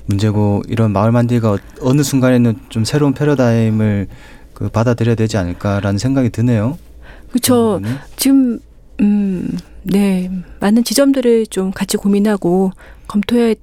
문제고 0.07 0.63
이런 0.69 0.93
마을 0.93 1.13
만들기가 1.13 1.53
어- 1.53 1.59
어느 1.83 2.03
순간에는 2.03 2.57
좀 2.71 2.85
새로운 2.85 3.13
패러다임을 3.15 4.09
그 4.55 4.69
받아들여야 4.69 5.15
되지 5.15 5.37
않을까라는 5.37 5.99
생각이 5.99 6.31
드네요. 6.31 6.79
그렇죠. 7.31 7.81
지금 8.17 8.59
음, 9.01 9.57
네 9.83 10.31
많은 10.61 10.83
지점들을 10.85 11.47
좀 11.47 11.71
같이 11.71 11.97
고민하고 11.97 12.73
검토해 13.07 13.55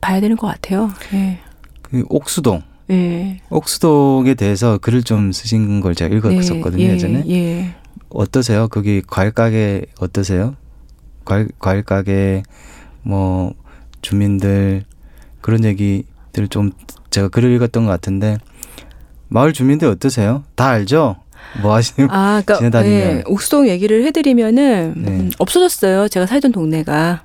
봐야 0.00 0.20
되는 0.20 0.36
것 0.36 0.46
같아요. 0.46 0.90
예, 1.12 1.38
그 1.82 2.04
옥수동, 2.08 2.62
예. 2.90 3.40
옥수동에 3.50 4.34
대해서 4.34 4.78
글을 4.78 5.02
좀 5.02 5.30
쓰신 5.32 5.80
걸 5.80 5.94
제가 5.94 6.14
읽었었거든요 6.16 6.82
예, 6.82 6.90
예전에. 6.92 7.24
예. 7.28 7.74
어떠세요? 8.08 8.66
거기 8.68 9.02
과일 9.06 9.30
가게 9.32 9.82
어떠세요? 10.00 10.56
과일 11.30 11.48
과일 11.60 11.82
가게 11.84 12.42
뭐 13.02 13.54
주민들 14.02 14.82
그런 15.40 15.64
얘기들 15.64 16.48
좀 16.48 16.72
제가 17.10 17.28
글을 17.28 17.52
읽었던 17.54 17.86
것 17.86 17.90
같은데 17.92 18.38
마을 19.28 19.52
주민들 19.52 19.86
어떠세요? 19.86 20.42
다 20.56 20.70
알죠? 20.70 21.16
뭐 21.62 21.74
하시는? 21.74 22.10
아, 22.10 22.42
그러니까 22.44 22.56
지나다니면. 22.56 23.00
예, 23.00 23.22
옥수동 23.26 23.68
얘기를 23.68 24.04
해드리면은 24.04 24.94
네. 24.96 25.10
음, 25.10 25.30
없어졌어요. 25.38 26.08
제가 26.08 26.26
살던 26.26 26.50
동네가 26.50 27.22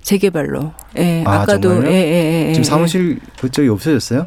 재개발로. 0.00 0.72
예, 0.96 1.22
아, 1.26 1.44
정말요? 1.44 1.88
예, 1.88 1.92
예, 1.92 2.48
예, 2.48 2.52
지금 2.54 2.60
예. 2.60 2.64
사무실 2.64 3.20
그쪽이 3.38 3.68
없어졌어요? 3.68 4.26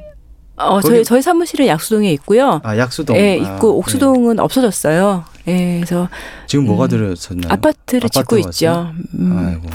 어, 0.58 0.80
저희 0.82 1.04
저희 1.04 1.22
사무실은 1.22 1.68
약수동에 1.68 2.12
있고요. 2.14 2.62
아 2.64 2.78
약수동. 2.78 3.16
예, 3.18 3.40
아, 3.46 3.56
있고 3.56 3.78
옥수동은 3.78 4.40
없어졌어요. 4.40 5.24
예, 5.48 5.76
그래서 5.78 6.04
네. 6.04 6.46
지금 6.48 6.66
뭐가 6.66 6.86
음, 6.86 6.90
들어섰나요? 6.90 7.52
아파트를 7.54 8.10
짓고 8.10 8.38
있죠. 8.40 8.92
음. 9.20 9.38
아이고. 9.38 9.70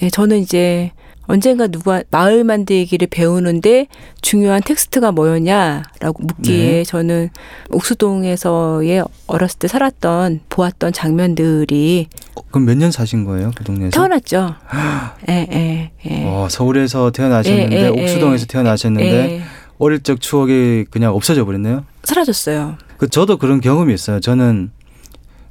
네, 0.00 0.10
저는 0.10 0.38
이제 0.38 0.90
언젠가 1.28 1.66
누가 1.66 2.02
마을 2.10 2.44
만들기를 2.44 3.08
배우는데 3.10 3.86
중요한 4.20 4.62
텍스트가 4.62 5.10
뭐였냐라고 5.12 6.22
묻기에 6.22 6.70
네. 6.70 6.84
저는 6.84 7.30
옥수동에서의 7.70 9.02
어렸을 9.26 9.58
때 9.58 9.68
살았던 9.68 10.40
보았던 10.48 10.92
장면들이 10.92 12.08
어, 12.36 12.42
그럼 12.50 12.66
몇 12.66 12.76
년 12.76 12.90
사신 12.92 13.24
거예요 13.24 13.50
그 13.56 13.64
동네에서? 13.64 13.90
태어났죠. 13.90 14.54
예, 15.28 15.46
예, 15.52 15.90
예. 16.10 16.24
와 16.24 16.48
서울에서 16.48 17.10
태어나셨는데 17.10 17.76
예, 17.76 17.82
예, 17.84 17.88
옥수동에서 17.88 18.42
예. 18.42 18.46
태어나셨는데 18.46 19.30
예, 19.38 19.42
어릴 19.78 20.00
적 20.00 20.20
추억이 20.20 20.84
그냥 20.90 21.14
없어져 21.14 21.44
버렸네요. 21.44 21.84
사라졌어요. 22.04 22.78
그 22.96 23.08
저도 23.08 23.36
그런 23.36 23.60
경험이 23.60 23.94
있어요. 23.94 24.20
저는 24.20 24.70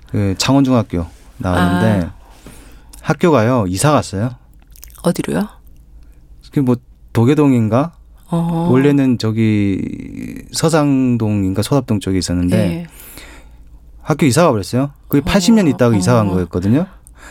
그 0.10 0.36
창원중학교 0.38 1.06
나왔는데 1.38 2.08
아. 2.08 2.14
학교가요 3.02 3.66
이사 3.68 3.92
갔어요. 3.92 4.32
어디로요? 5.04 5.48
그뭐 6.52 6.78
도계동인가 7.14 7.94
어. 8.32 8.70
원래는 8.72 9.18
저기 9.18 10.44
서상동인가 10.52 11.62
소답동 11.62 12.00
쪽에 12.00 12.18
있었는데 12.18 12.58
예, 12.58 12.88
학교 14.02 14.26
이사가 14.26 14.52
버렸어요. 14.52 14.92
거기 15.10 15.24
80년 15.24 15.70
있다가 15.70 15.96
어. 15.96 16.00
이사 16.00 16.14
간 16.14 16.30
거였거든요. 16.30 16.88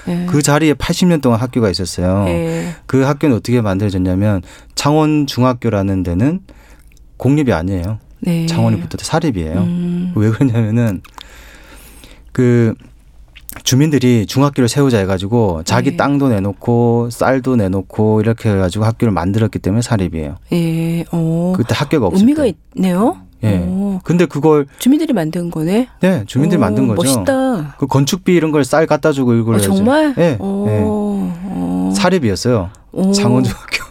예. 0.08 0.26
그 0.28 0.42
자리에 0.42 0.74
80년 0.74 1.22
동안 1.22 1.40
학교가 1.40 1.70
있었어요. 1.70 2.26
예. 2.28 2.76
그 2.86 3.02
학교는 3.02 3.36
어떻게 3.36 3.60
만들어졌냐면 3.60 4.42
창원 4.74 5.26
중학교라는 5.26 6.02
데는 6.02 6.40
공립이 7.16 7.52
아니에요. 7.52 7.98
네. 8.20 8.46
창원이 8.46 8.80
붙어 8.80 8.96
사립이에요. 9.02 9.58
음. 9.60 10.12
왜 10.16 10.30
그러냐면은 10.30 11.02
그 12.32 12.74
주민들이 13.62 14.26
중학교를 14.26 14.68
세우자 14.68 14.98
해가지고 14.98 15.62
자기 15.64 15.92
네. 15.92 15.96
땅도 15.96 16.28
내놓고 16.28 17.08
쌀도 17.10 17.56
내놓고 17.56 18.20
이렇게 18.20 18.50
해가지고 18.50 18.84
학교를 18.84 19.12
만들었기 19.12 19.58
때문에 19.60 19.80
사립이에요. 19.82 20.36
예. 20.52 21.04
어. 21.12 21.52
그때 21.56 21.74
학교가 21.74 22.06
없을 22.06 22.20
의미가 22.22 22.42
때. 22.44 22.54
있네요. 22.76 23.18
예. 23.44 23.60
어. 23.62 24.00
근데 24.02 24.26
그걸 24.26 24.66
주민들이 24.78 25.12
만든 25.12 25.50
거네. 25.50 25.88
네 26.00 26.24
주민들이 26.26 26.56
어, 26.58 26.60
만든 26.60 26.88
거죠. 26.88 27.02
멋있다. 27.02 27.76
그 27.78 27.86
건축비 27.86 28.34
이런 28.34 28.50
걸 28.50 28.64
쌀 28.64 28.86
갖다 28.86 29.12
주고 29.12 29.34
이걸 29.34 29.56
어. 29.56 29.60
정말? 29.60 30.14
예. 30.18 30.36
어, 30.40 30.66
예. 30.68 30.80
어. 30.82 31.92
사립이었어요. 31.94 32.70
어. 32.92 33.12
창원중학교. 33.12 33.83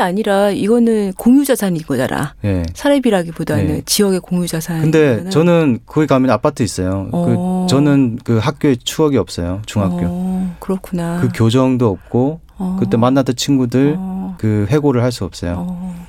사립이 0.00 0.08
아니라 0.08 0.50
이거는 0.50 1.12
공유 1.16 1.44
자산인 1.44 1.82
거잖아. 1.82 2.34
예. 2.44 2.62
사립이라기보다는 2.74 3.66
네. 3.66 3.82
지역의 3.84 4.20
공유 4.20 4.46
자산. 4.48 4.80
근데 4.80 5.28
저는 5.28 5.80
거기 5.86 6.06
가면 6.06 6.30
아파트 6.30 6.62
있어요. 6.62 7.08
어. 7.12 7.66
그 7.66 7.72
저는 7.72 8.18
그 8.24 8.38
학교에 8.38 8.76
추억이 8.76 9.16
없어요. 9.18 9.60
중학교. 9.66 9.98
어, 10.04 10.56
그렇구나. 10.58 11.20
그 11.20 11.28
교정도 11.34 11.88
없고 11.90 12.40
어. 12.56 12.76
그때 12.80 12.96
만났던 12.96 13.36
친구들 13.36 13.96
어. 13.98 14.34
그 14.38 14.66
회고를 14.70 15.02
할 15.02 15.12
수 15.12 15.24
없어요. 15.24 15.66
어. 15.68 16.06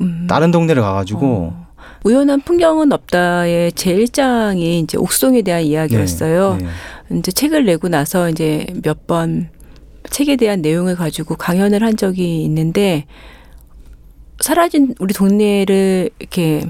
음. 0.00 0.26
다른 0.28 0.50
동네를 0.50 0.82
가가지고 0.82 1.20
어. 1.52 1.66
우연한 2.04 2.40
풍경은 2.40 2.92
없다의 2.92 3.72
제 3.72 3.94
1장이 3.94 4.82
이제 4.82 4.96
옥송에 4.98 5.42
대한 5.42 5.62
이야기였어요. 5.62 6.56
네, 6.58 6.66
네. 7.10 7.18
이제 7.18 7.30
책을 7.32 7.64
내고 7.66 7.88
나서 7.88 8.28
이제 8.30 8.66
몇 8.82 9.06
번 9.06 9.50
책에 10.10 10.36
대한 10.36 10.60
내용을 10.62 10.96
가지고 10.96 11.36
강연을 11.36 11.82
한 11.82 11.96
적이 11.96 12.42
있는데 12.44 13.06
사라진 14.40 14.94
우리 14.98 15.12
동네를 15.14 16.10
이렇게 16.18 16.66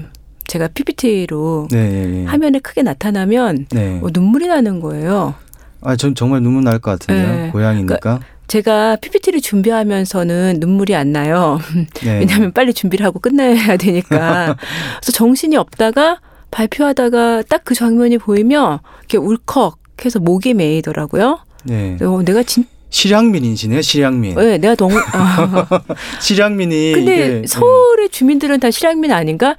제가 0.47 0.67
PPT로 0.69 1.67
네, 1.71 1.89
네, 1.89 2.05
네. 2.07 2.25
화면에 2.25 2.59
크게 2.59 2.83
나타나면 2.83 3.67
네. 3.71 3.99
어, 4.03 4.07
눈물이 4.11 4.47
나는 4.47 4.79
거예요. 4.81 5.35
아, 5.81 5.95
전 5.95 6.13
정말 6.13 6.41
눈물 6.41 6.63
날 6.63 6.79
것 6.79 6.99
같은데요. 6.99 7.27
네. 7.45 7.49
고향이니까. 7.51 8.19
제가 8.47 8.97
PPT를 8.97 9.39
준비하면서는 9.39 10.57
눈물이 10.59 10.93
안 10.93 11.13
나요. 11.13 11.57
네. 12.03 12.19
왜냐하면 12.19 12.51
빨리 12.51 12.73
준비를 12.73 13.05
하고 13.05 13.19
끝내야 13.19 13.77
되니까. 13.77 14.57
그래서 14.99 15.11
정신이 15.13 15.55
없다가 15.55 16.19
발표하다가 16.51 17.43
딱 17.43 17.61
그 17.63 17.73
장면이 17.73 18.17
보이면 18.17 18.79
이렇게 18.99 19.17
울컥해서 19.17 20.19
목이 20.19 20.53
메이더라고요. 20.53 21.39
네. 21.63 21.95
어, 22.01 22.21
내가 22.25 22.43
진, 22.43 22.65
실향민이시네요, 22.91 23.81
실향민. 23.81 24.35
네, 24.35 24.57
내가. 24.59 24.75
아. 25.13 25.65
실향민이 26.21 26.91
근데 26.93 27.13
이게, 27.15 27.27
네. 27.41 27.47
서울의 27.47 28.09
주민들은 28.09 28.59
다 28.59 28.69
실향민 28.69 29.11
아닌가? 29.11 29.55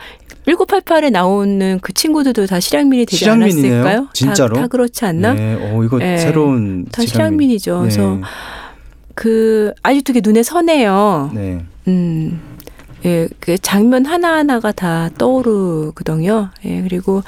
1988에 0.46 1.10
나오는 1.10 1.78
그 1.82 1.92
친구들도 1.92 2.46
다 2.46 2.60
실향민이 2.60 3.06
되지 3.06 3.16
실향민이네요? 3.16 3.72
않았을까요? 3.80 4.08
진짜로? 4.12 4.54
다, 4.56 4.62
다 4.62 4.68
그렇지 4.68 5.04
않나? 5.04 5.34
네. 5.34 5.54
어, 5.54 5.82
이거 5.84 5.98
네. 5.98 6.16
새로운 6.18 6.84
다 6.92 7.02
실향민 7.04 7.50
이죠. 7.50 7.80
그래서 7.80 8.16
네. 8.16 8.20
그 9.14 9.72
아직도 9.82 10.12
그게 10.12 10.20
눈에 10.28 10.42
선해요. 10.42 11.30
네. 11.34 11.64
음, 11.88 12.40
예, 13.04 13.28
그 13.40 13.56
장면 13.58 14.04
하나하나가 14.06 14.72
다 14.72 15.10
떠오르거든요. 15.18 16.50
예, 16.64 16.82
그리고 16.82 17.22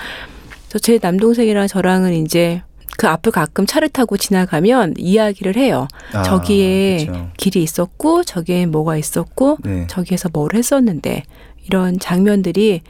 저 0.68 0.78
제 0.80 0.98
남동생이랑 1.00 1.68
저랑은 1.68 2.12
이제 2.14 2.62
그 2.96 3.08
앞을 3.08 3.32
가끔 3.32 3.66
차를 3.66 3.88
타고 3.88 4.16
지나가면 4.16 4.94
이야기를 4.98 5.56
해요. 5.56 5.88
아, 6.12 6.22
저기에 6.22 7.06
그렇죠. 7.06 7.30
길이 7.36 7.62
있었고, 7.62 8.24
저기에 8.24 8.66
뭐가 8.66 8.96
있었고, 8.96 9.58
네. 9.64 9.86
저기에서 9.88 10.28
뭘 10.32 10.54
했었는데, 10.54 11.24
이런 11.66 11.98
장면들이 11.98 12.82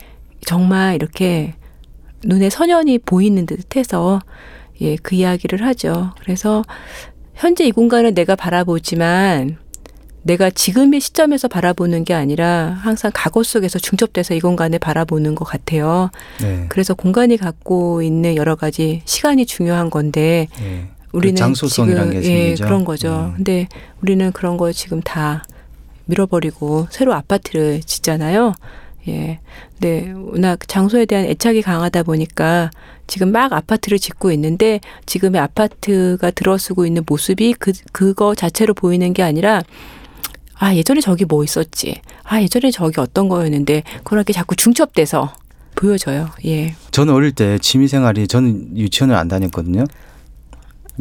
정말 0.46 0.96
이렇게 0.96 1.55
눈에 2.24 2.50
선연히 2.50 2.98
보이는 2.98 3.46
듯 3.46 3.76
해서, 3.76 4.20
예, 4.80 4.96
그 4.96 5.14
이야기를 5.14 5.64
하죠. 5.66 6.12
그래서 6.20 6.62
현재 7.34 7.64
이 7.64 7.72
공간을 7.72 8.14
내가 8.14 8.36
바라보지만, 8.36 9.59
내가 10.25 10.51
지금의 10.51 11.01
시점에서 11.01 11.49
바라보는 11.49 12.05
게 12.05 12.14
아니라 12.14 12.79
항상 12.81 13.11
과거 13.14 13.43
속에서 13.43 13.79
중첩돼서 13.79 14.35
이 14.35 14.41
공간을 14.41 14.79
바라보는 14.79 15.35
것 15.35 15.45
같아요. 15.45 16.11
네. 16.41 16.66
그래서 16.68 16.95
공간이 16.95 17.37
갖고 17.37 18.03
있는 18.03 18.37
여러 18.37 18.57
가지 18.57 19.03
시간이 19.05 19.47
중요한 19.47 19.91
건데 19.91 20.49
네. 20.59 20.89
우리는 21.12 21.53
그 21.53 21.68
지금 21.68 22.11
게 22.11 22.25
예. 22.25 22.55
그런 22.55 22.85
거죠. 22.85 23.29
네. 23.29 23.33
근데 23.37 23.68
우리는 24.03 24.33
그런 24.33 24.57
거 24.57 24.72
지금 24.72 25.01
다 25.01 25.45
밀어버리고 26.07 26.89
새로 26.91 27.14
아파트를 27.14 27.83
짓잖아요. 27.83 28.55
예. 29.09 29.41
근데 29.72 30.12
워낙 30.12 30.59
장소에 30.66 31.05
대한 31.05 31.27
애착이 31.27 31.61
강하다 31.62 32.03
보니까 32.05 32.70
지금 33.07 33.31
막 33.31 33.53
아파트를 33.53 33.99
짓고 33.99 34.33
있는데 34.33 34.81
지금의 35.05 35.41
아파트가 35.41 36.31
들어서고 36.31 36.87
있는 36.87 37.03
모습이 37.07 37.55
그 37.59 37.72
그거 37.93 38.35
자체로 38.35 38.72
보이는 38.72 39.12
게 39.12 39.22
아니라 39.22 39.62
아 40.59 40.74
예전에 40.74 41.00
저기 41.00 41.24
뭐 41.24 41.44
있었지. 41.44 42.00
아 42.22 42.40
예전에 42.40 42.70
저기 42.70 43.00
어떤 43.00 43.28
거였는데 43.28 43.82
그렇게 44.05 44.32
자꾸 44.32 44.57
중첩돼서 44.57 45.34
보여져요. 45.74 46.30
예. 46.46 46.74
저는 46.90 47.12
어릴 47.12 47.32
때 47.32 47.59
취미 47.59 47.88
생활이 47.88 48.26
저는 48.28 48.76
유치원을 48.76 49.14
안 49.14 49.28
다녔거든요. 49.28 49.84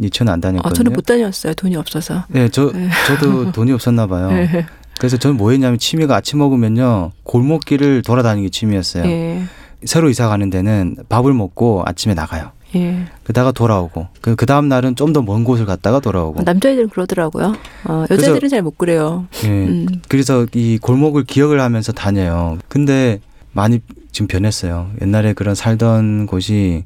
유치원 0.02 0.28
안 0.28 0.40
다녔거든요. 0.40 0.70
아, 0.70 0.74
저는 0.74 0.92
못 0.92 1.06
다녔어요. 1.06 1.54
돈이 1.54 1.76
없어서. 1.76 2.24
네, 2.28 2.48
저 2.48 2.72
네. 2.72 2.88
저도 3.06 3.52
돈이 3.52 3.72
없었나 3.72 4.06
봐요. 4.06 4.30
예. 4.32 4.66
그래서 4.98 5.16
저는 5.16 5.36
뭐 5.36 5.50
했냐면 5.50 5.78
취미가 5.78 6.16
아침 6.16 6.38
먹으면요. 6.38 7.12
골목길을 7.24 8.02
돌아다니는 8.02 8.44
게 8.46 8.50
취미였어요. 8.50 9.04
예. 9.04 9.44
새로 9.84 10.08
이사 10.08 10.28
가는 10.28 10.50
데는 10.50 10.96
밥을 11.08 11.32
먹고 11.32 11.82
아침에 11.86 12.14
나가요. 12.14 12.52
예. 12.74 13.04
그다가 13.24 13.52
돌아오고 13.52 14.08
그, 14.20 14.34
그 14.36 14.46
다음 14.46 14.68
날은 14.68 14.96
좀 14.96 15.12
더 15.12 15.22
먼 15.22 15.44
곳을 15.44 15.64
갔다가 15.66 16.00
돌아오고. 16.00 16.42
남자애들은 16.42 16.88
그러더라고요. 16.90 17.54
어, 17.84 18.04
여자애들은 18.10 18.48
잘 18.48 18.62
못 18.62 18.76
그래요. 18.78 19.26
예. 19.44 19.48
음. 19.48 19.86
그래서 20.08 20.46
이 20.54 20.78
골목을 20.80 21.24
기억을 21.24 21.60
하면서 21.60 21.92
다녀요. 21.92 22.58
근데 22.68 23.20
많이 23.52 23.80
지금 24.12 24.26
변했어요. 24.26 24.90
옛날에 25.02 25.32
그런 25.32 25.54
살던 25.54 26.26
곳이 26.26 26.84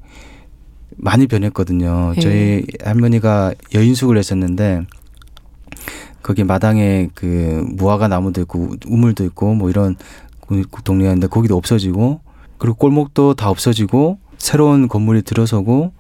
많이 0.97 1.27
변했거든요. 1.27 2.15
예. 2.17 2.21
저희 2.21 2.65
할머니가 2.83 3.55
여인숙을 3.75 4.19
했었는데 4.19 4.83
거기 6.23 6.45
마당에 6.45 7.09
그 7.15 7.65
무화과 7.77 8.09
나무도 8.09 8.41
있고 8.43 8.75
우물도 8.87 9.25
있고 9.27 9.55
뭐 9.55 9.71
이런 9.71 9.97
동네였는데 10.85 11.29
거기도 11.29 11.57
없어지고 11.57 12.21
그리고 12.59 12.77
골목도 12.77 13.35
다 13.35 13.51
없어지고 13.51 14.19
새로운 14.39 14.89
건물이 14.89 15.23
들어서고 15.23 15.93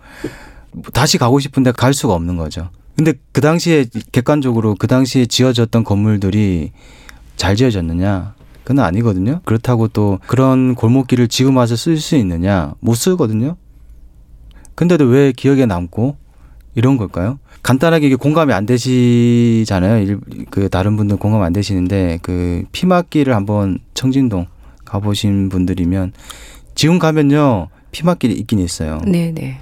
다시 0.93 1.19
가고 1.19 1.39
싶은데 1.39 1.73
갈 1.73 1.93
수가 1.93 2.15
없는 2.15 2.37
거죠. 2.37 2.71
근데 2.97 3.13
그 3.33 3.41
당시에 3.41 3.87
객관적으로 4.13 4.75
그 4.77 4.87
당시에 4.87 5.27
지어졌던 5.27 5.85
건물들이 5.85 6.73
잘 7.37 7.55
지어졌느냐? 7.57 8.35
그건 8.65 8.85
아니거든요. 8.85 9.41
그렇다고 9.45 9.89
또 9.89 10.19
그런 10.27 10.75
골목길을 10.75 11.29
지금 11.29 11.57
와서 11.57 11.77
쓸 11.77 11.97
수 11.99 12.17
있느냐? 12.17 12.75
못 12.81 12.95
쓰거든요. 12.95 13.57
근데도 14.75 15.05
왜 15.07 15.33
기억에 15.33 15.67
남고 15.67 16.17
이런 16.75 16.97
걸까요? 16.97 17.39
간단하게 17.63 18.07
이게 18.09 18.15
공감이 18.17 18.53
안 18.53 18.67
되시잖아요. 18.67 20.03
일- 20.05 20.21
그 20.51 20.69
다른 20.69 20.97
분들 20.97 21.17
공감 21.17 21.43
안 21.43 21.53
되시는데 21.53 22.19
그 22.23 22.65
피막길을 22.73 23.35
한번 23.35 23.79
청진동 23.95 24.47
가보신 24.85 25.49
분들이면 25.49 26.13
지금 26.75 26.99
가면요 26.99 27.69
피막길이 27.93 28.35
있긴 28.35 28.59
있어요. 28.61 29.01
네, 29.07 29.33
네. 29.35 29.61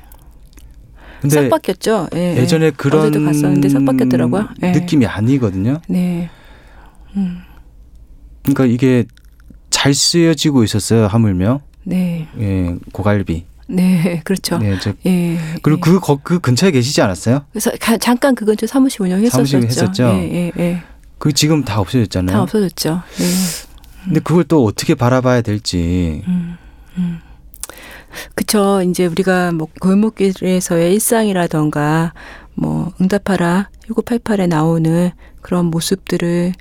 근데 1.21 1.43
싹 1.43 1.49
바뀌었죠. 1.49 2.09
예, 2.15 2.37
예. 2.37 2.41
예전에 2.43 2.71
그런 2.71 3.03
어제도 3.07 3.25
갔었는데 3.25 3.69
싹 3.69 3.85
바뀌었더라고요. 3.85 4.49
예. 4.63 4.73
느낌이 4.73 5.07
아니거든요. 5.07 5.81
네. 5.89 6.29
음. 7.17 7.39
그러니까 8.43 8.67
이게 8.67 9.05
잘 9.71 9.95
쓰여지고 9.95 10.63
있었어요 10.65 11.07
하물며 11.07 11.61
네. 11.85 12.29
예 12.39 12.77
고갈비. 12.93 13.45
네. 13.69 14.21
그렇죠. 14.25 14.61
예, 14.63 14.79
저 14.81 14.93
예. 15.07 15.39
그리고 15.63 15.79
예. 15.79 15.81
그, 15.81 16.01
거, 16.01 16.21
그 16.23 16.39
근처에 16.39 16.71
계시지 16.71 17.01
않았어요? 17.03 17.45
그래서 17.51 17.71
가- 17.81 17.97
잠깐 17.99 18.35
그 18.35 18.45
근처 18.45 18.67
사무실 18.67 19.03
운영했었었죠. 19.03 19.47
사무실 19.47 19.65
했었죠? 19.65 20.05
예, 20.05 20.33
예, 20.33 20.53
예. 20.59 20.83
그 21.19 21.33
지금 21.33 21.65
다 21.65 21.81
없어졌잖아요. 21.81 22.37
다 22.37 22.43
없어졌죠. 22.43 23.03
네. 23.19 23.25
근데 24.05 24.21
그걸 24.21 24.45
또 24.45 24.65
어떻게 24.65 24.95
바라봐야 24.95 25.41
될지. 25.41 26.23
음, 26.29 26.33
음. 26.33 26.46
그쵸. 28.35 28.83
이제 28.83 29.07
우리가 29.07 29.53
뭐 29.53 29.69
골목길에서의 29.81 30.95
일상이라던가 30.95 32.13
뭐 32.55 32.93
응답하라 33.01 33.69
1988에 33.89 34.49
나오는 34.49 35.11
그런 35.43 35.67
모습들을 35.67 36.53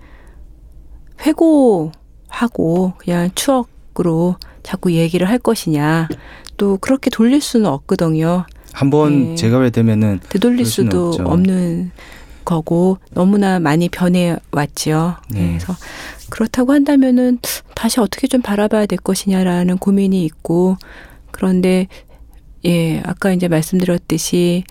회고하고 1.26 2.94
그냥 2.98 3.30
추억으로 3.36 4.36
자꾸 4.64 4.92
얘기를 4.94 5.30
할 5.30 5.40
것이냐. 5.40 6.10
또 6.58 6.78
그렇게 6.78 7.10
돌릴 7.10 7.42
수는 7.42 7.68
없거든요. 7.68 8.46
한번 8.74 9.30
네. 9.30 9.36
제가 9.36 9.58
왜 9.58 9.70
되면은 9.70 10.20
되돌릴 10.30 10.66
수도 10.66 11.10
없죠. 11.10 11.24
없는 11.24 11.92
거고 12.44 12.98
너무나 13.12 13.60
많이 13.60 13.90
변해 13.90 14.38
왔지요. 14.52 15.16
네. 15.32 15.58
그래서 15.58 15.76
그렇다고 16.30 16.74
한다면은 16.74 17.40
다시 17.74 18.00
어떻게 18.00 18.28
좀 18.28 18.42
바라봐야 18.42 18.86
될 18.86 19.00
것이냐라는 19.00 19.78
고민이 19.78 20.24
있고 20.26 20.78
그런데 21.36 21.88
예 22.64 23.00
아까 23.06 23.34
이제 23.34 23.50
말씀드렸듯이 23.50 24.64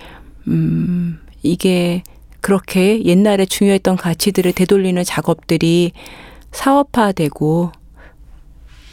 음 0.49 1.21
이게 1.43 2.03
그렇게 2.41 3.05
옛날에 3.05 3.45
중요했던 3.45 3.97
가치들을 3.97 4.53
되돌리는 4.55 5.05
작업들이 5.05 5.93
사업화되고 6.53 7.71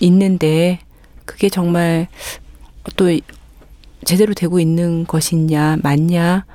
있는데 0.01 0.79
그게 1.23 1.47
정말 1.47 2.07
또 2.97 3.05
제대로 4.03 4.33
되고 4.33 4.59
있는 4.59 5.05
것이냐 5.05 5.77
맞냐 5.81 6.45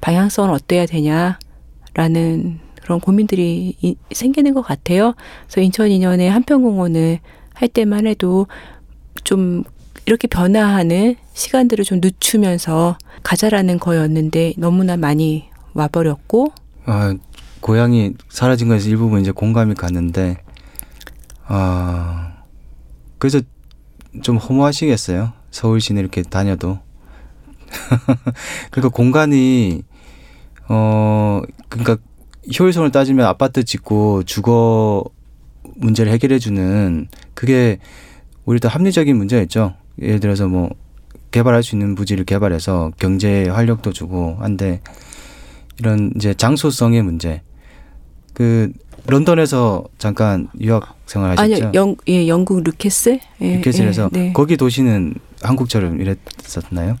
방향성은 0.00 0.54
어때야 0.54 0.86
되냐라는 0.86 2.60
그런 2.82 2.98
고민들이 3.00 3.76
이- 3.82 3.96
생기는 4.12 4.54
것 4.54 4.62
같아요. 4.62 5.14
그래서 5.44 5.60
인천 5.60 5.90
인연의 5.90 6.30
한평공원을 6.30 7.18
할 7.54 7.68
때만 7.68 8.06
해도 8.06 8.46
좀 9.22 9.62
이렇게 10.06 10.26
변화하는 10.26 11.16
시간들을 11.34 11.84
좀 11.84 12.00
늦추면서 12.02 12.98
가자라는 13.22 13.78
거였는데 13.78 14.54
너무나 14.58 14.96
많이 14.96 15.48
와버렸고 15.74 16.52
아, 16.86 17.14
고향이 17.60 18.14
사라진 18.28 18.68
거에서 18.68 18.88
일부분 18.88 19.20
이제 19.20 19.30
공감이 19.30 19.74
갔는데 19.74 20.38
아 21.46 22.32
그래서 23.18 23.40
좀 24.22 24.36
허무하시겠어요. 24.36 25.32
서울 25.50 25.80
시내 25.80 26.00
이렇게 26.00 26.22
다녀도. 26.22 26.78
그러니까 28.70 28.94
공간이 28.94 29.82
어 30.68 31.40
그러니까 31.68 31.96
효율성을 32.58 32.90
따지면 32.90 33.26
아파트 33.26 33.64
짓고 33.64 34.24
주거 34.24 35.04
문제를 35.76 36.12
해결해 36.12 36.38
주는 36.38 37.06
그게 37.34 37.78
우리 38.44 38.58
도 38.58 38.68
합리적인 38.68 39.16
문제였죠. 39.16 39.74
예를 40.00 40.20
들어서 40.20 40.48
뭐 40.48 40.70
개발할 41.30 41.62
수 41.62 41.74
있는 41.74 41.94
부지를 41.94 42.24
개발해서 42.24 42.92
경제 42.98 43.48
활력도 43.48 43.92
주고 43.92 44.36
한데 44.40 44.80
이런 45.78 46.12
이제 46.16 46.34
장소성의 46.34 47.02
문제 47.02 47.42
그 48.34 48.72
런던에서 49.06 49.84
잠깐 49.98 50.48
유학 50.60 50.96
생활하셨죠? 51.06 51.54
아니요, 51.54 51.72
영, 51.74 51.96
예, 52.08 52.28
영국 52.28 52.62
루케스? 52.62 53.18
예, 53.40 53.56
뉴캐슬에서 53.56 54.10
예, 54.14 54.18
네. 54.18 54.32
거기 54.32 54.56
도시는 54.56 55.14
한국처럼 55.42 56.00
이랬었나요? 56.00 56.98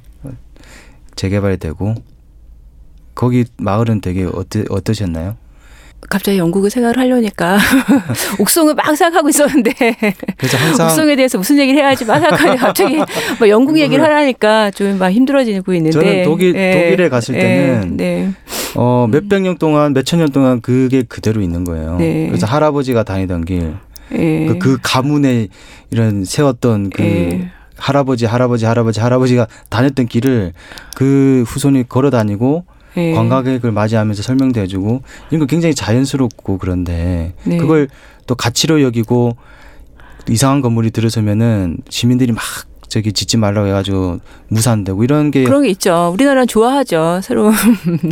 재개발이 1.14 1.58
되고 1.58 1.94
거기 3.14 3.44
마을은 3.58 4.00
되게 4.00 4.24
어떠, 4.24 4.64
어떠셨나요? 4.70 5.36
갑자기 6.12 6.36
영국을 6.38 6.68
생각을 6.70 6.98
하려니까 6.98 7.58
옥송을 8.38 8.74
막 8.74 8.94
생각하고 8.94 9.28
있었는데 9.30 9.72
그래서 10.36 10.56
항상 10.58 10.86
옥송에 10.88 11.16
대해서 11.16 11.38
무슨 11.38 11.58
얘기를 11.58 11.80
해야지 11.80 12.04
막 12.04 12.18
생각하니 12.20 12.56
갑자기 12.58 12.96
막 13.40 13.48
영국 13.48 13.78
얘기를 13.78 14.02
하라니까 14.04 14.70
좀 14.72 14.98
막 14.98 15.08
힘들어지고 15.10 15.72
있는데 15.74 15.90
저는 15.98 16.24
독일- 16.24 16.52
독일에 16.52 17.08
갔을 17.08 17.34
때는 17.34 17.96
네. 17.96 18.30
어, 18.74 19.08
몇백 19.10 19.42
년 19.42 19.56
동안 19.56 19.92
몇천 19.94 20.18
년 20.18 20.28
동안 20.30 20.60
그게 20.60 21.02
그대로 21.02 21.40
있는 21.40 21.64
거예요. 21.64 21.96
네. 21.96 22.26
그래서 22.28 22.46
할아버지가 22.46 23.02
다니던 23.04 23.44
길, 23.46 23.74
예. 24.12 24.46
그, 24.46 24.58
그 24.58 24.78
가문에 24.82 25.48
이런 25.90 26.24
세웠던 26.24 26.90
그 26.90 27.02
예. 27.02 27.50
할아버지, 27.78 28.26
할아버지, 28.26 28.64
할아버지, 28.66 29.00
할아버지가 29.00 29.46
다녔던 29.70 30.06
길을 30.06 30.52
그 30.94 31.42
후손이 31.46 31.88
걸어 31.88 32.10
다니고 32.10 32.64
예. 32.96 33.12
관광객을 33.12 33.72
맞이하면서 33.72 34.22
설명도 34.22 34.60
해주고 34.60 35.02
이런 35.30 35.40
거 35.40 35.46
굉장히 35.46 35.74
자연스럽고 35.74 36.58
그런데 36.58 37.32
네. 37.44 37.56
그걸 37.56 37.88
또 38.26 38.34
가치로 38.34 38.82
여기고 38.82 39.36
이상한 40.28 40.60
건물이 40.60 40.90
들어서면은 40.90 41.78
시민들이 41.88 42.32
막 42.32 42.42
저기 42.92 43.14
짓지 43.14 43.38
말라고 43.38 43.68
해가지고 43.68 44.20
무산되고 44.48 45.02
이런 45.02 45.30
게 45.30 45.44
그런 45.44 45.62
게 45.62 45.70
있죠. 45.70 46.10
우리나라는 46.12 46.46
좋아하죠. 46.46 47.20
새로운 47.22 47.54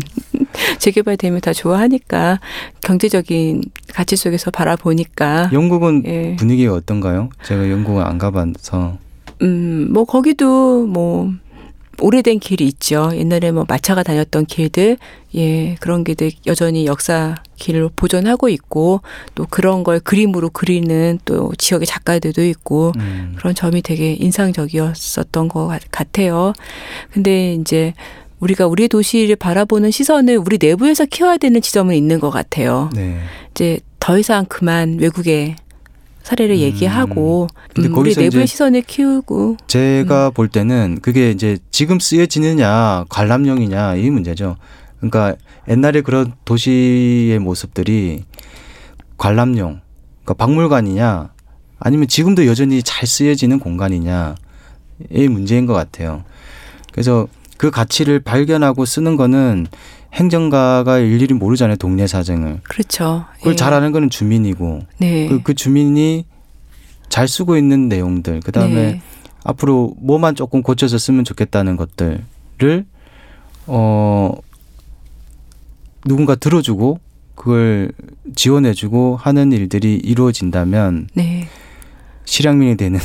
재개발되면 0.78 1.42
다 1.42 1.52
좋아하니까 1.52 2.40
경제적인 2.80 3.62
가치 3.92 4.16
속에서 4.16 4.50
바라보니까 4.50 5.50
영국은 5.52 6.02
예. 6.06 6.36
분위기가 6.36 6.72
어떤가요? 6.72 7.28
제가 7.44 7.70
영국은 7.70 8.02
안 8.02 8.16
가봐서 8.16 8.96
음, 9.42 9.88
뭐 9.90 10.04
거기도 10.04 10.86
뭐 10.86 11.30
오래된 12.00 12.38
길이 12.40 12.66
있죠. 12.66 13.10
옛날에 13.14 13.50
뭐 13.52 13.64
마차가 13.68 14.02
다녔던 14.02 14.46
길들, 14.46 14.96
예, 15.36 15.74
그런 15.80 16.02
길들 16.04 16.32
여전히 16.46 16.86
역사 16.86 17.36
길을 17.56 17.90
보존하고 17.94 18.48
있고 18.48 19.00
또 19.34 19.46
그런 19.48 19.84
걸 19.84 20.00
그림으로 20.00 20.50
그리는 20.50 21.18
또 21.24 21.52
지역의 21.58 21.86
작가들도 21.86 22.42
있고 22.46 22.92
음. 22.96 23.34
그런 23.36 23.54
점이 23.54 23.82
되게 23.82 24.14
인상적이었었던 24.14 25.48
것 25.48 25.66
같- 25.66 25.82
같아요. 25.90 26.52
근데 27.12 27.54
이제 27.54 27.94
우리가 28.40 28.66
우리 28.66 28.88
도시를 28.88 29.36
바라보는 29.36 29.90
시선을 29.90 30.38
우리 30.38 30.56
내부에서 30.60 31.04
키워야 31.04 31.36
되는 31.36 31.60
지점은 31.60 31.94
있는 31.94 32.20
것 32.20 32.30
같아요. 32.30 32.88
네. 32.94 33.18
이제 33.50 33.80
더 33.98 34.18
이상 34.18 34.46
그만 34.48 34.96
외국의 34.98 35.56
사례를 36.22 36.56
음. 36.56 36.60
얘기하고 36.60 37.48
음, 37.78 37.82
우리 37.84 37.88
거기서 37.88 38.20
내부의 38.20 38.46
시선을 38.46 38.82
키우고 38.82 39.56
제가 39.66 40.28
음. 40.28 40.32
볼 40.32 40.48
때는 40.48 40.98
그게 41.02 41.30
이제 41.30 41.58
지금 41.70 41.98
쓰여지느냐 41.98 43.06
관람용이냐 43.08 43.96
이 43.96 44.10
문제죠. 44.10 44.56
그러니까 44.98 45.36
옛날에 45.68 46.02
그런 46.02 46.32
도시의 46.44 47.38
모습들이 47.38 48.24
관람용, 49.16 49.80
그러니까 50.24 50.34
박물관이냐 50.34 51.30
아니면 51.78 52.08
지금도 52.08 52.46
여전히 52.46 52.82
잘 52.82 53.06
쓰여지는 53.06 53.58
공간이냐 53.58 54.34
이 55.10 55.28
문제인 55.28 55.66
것 55.66 55.72
같아요. 55.72 56.24
그래서 56.92 57.26
그 57.56 57.70
가치를 57.70 58.20
발견하고 58.20 58.84
쓰는 58.84 59.16
거는 59.16 59.66
행정가가 60.12 60.98
일일이 60.98 61.34
모르잖아요 61.34 61.76
동네 61.76 62.06
사정을. 62.06 62.60
그렇죠. 62.64 63.26
그걸 63.38 63.52
예. 63.52 63.56
잘 63.56 63.72
아는 63.72 63.92
거는 63.92 64.10
주민이고 64.10 64.80
네. 64.98 65.28
그, 65.28 65.42
그 65.42 65.54
주민이 65.54 66.24
잘 67.08 67.28
쓰고 67.28 67.56
있는 67.56 67.88
내용들 67.88 68.40
그 68.44 68.52
다음에 68.52 68.74
네. 68.74 69.02
앞으로 69.44 69.94
뭐만 69.98 70.34
조금 70.34 70.62
고쳐서 70.62 70.98
쓰면 70.98 71.24
좋겠다는 71.24 71.76
것들을 71.76 72.86
어 73.66 74.32
누군가 76.06 76.34
들어주고 76.34 77.00
그걸 77.34 77.92
지원해주고 78.34 79.16
하는 79.16 79.52
일들이 79.52 79.94
이루어진다면 79.94 81.08
네. 81.14 81.48
실향민이 82.24 82.76
되는 82.76 83.00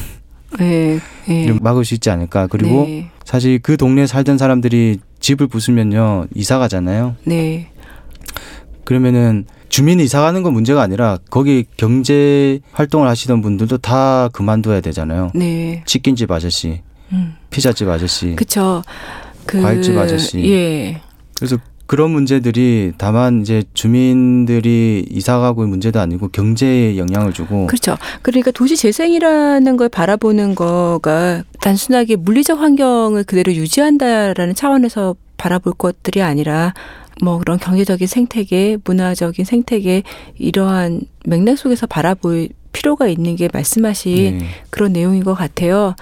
네. 0.60 1.00
네. 1.28 1.58
막을 1.62 1.86
수 1.86 1.94
있지 1.94 2.10
않을까 2.10 2.48
그리고 2.48 2.86
네. 2.86 3.10
사실 3.24 3.60
그 3.60 3.78
동네에 3.78 4.08
살던 4.08 4.38
사람들이 4.38 5.00
집을 5.26 5.48
부수면요 5.48 6.28
이사 6.36 6.60
가잖아요 6.60 7.16
네. 7.24 7.72
그러면은 8.84 9.46
주민이 9.70 10.04
이사 10.04 10.22
가는 10.22 10.44
건 10.44 10.54
문제가 10.54 10.84
아니라 10.84 11.18
거기 11.32 11.66
경제 11.78 12.60
활동을 12.74 13.08
하시던 13.08 13.42
분들도 13.42 13.80
다 13.80 14.30
그만둬야 14.34 14.82
되잖아요 14.82 15.32
네. 15.34 15.82
치킨집 15.88 16.32
아저씨 16.32 16.82
음. 17.12 17.36
피자집 17.50 17.90
아저씨 17.90 18.36
그쵸. 18.36 18.84
그 19.48 19.62
과일집 19.62 19.98
아저씨. 19.98 20.40
예. 20.52 21.02
그래서 21.36 21.58
그런 21.88 22.12
문제들이 22.12 22.94
다만 22.98 23.42
이제 23.42 23.64
주민들이 23.74 25.06
이사 25.10 25.40
가고 25.40 25.66
문제도 25.66 26.00
아니고 26.00 26.30
경제에 26.30 26.98
영향을 26.98 27.34
주고 27.34 27.68
그렇죠. 27.68 27.98
그러니까 28.22 28.52
도시 28.52 28.76
재생이라는 28.76 29.78
걸 29.78 29.90
바라보는 29.90 30.56
거가 30.56 31.44
단순하게 31.62 32.16
물리적 32.16 32.60
환경을 32.60 33.24
그대로 33.24 33.54
유지한다라는 33.54 34.56
차원에서 34.56 35.16
바라볼 35.38 35.74
것들이 35.74 36.22
아니라 36.22 36.74
뭐 37.22 37.38
그런 37.38 37.58
경제적인 37.60 38.08
생태계, 38.08 38.80
문화적인 38.84 39.46
생태계 39.46 40.04
이러한 40.38 41.02
맥락 41.26 41.58
속에서 41.58 41.88
바라볼 41.88 42.50
필요가 42.74 43.08
있는 43.08 43.36
게 43.36 43.48
말씀하신 43.54 44.40
네. 44.40 44.46
그런 44.70 44.92
내용인 44.92 45.24
것 45.24 45.34
같아요. 45.34 45.96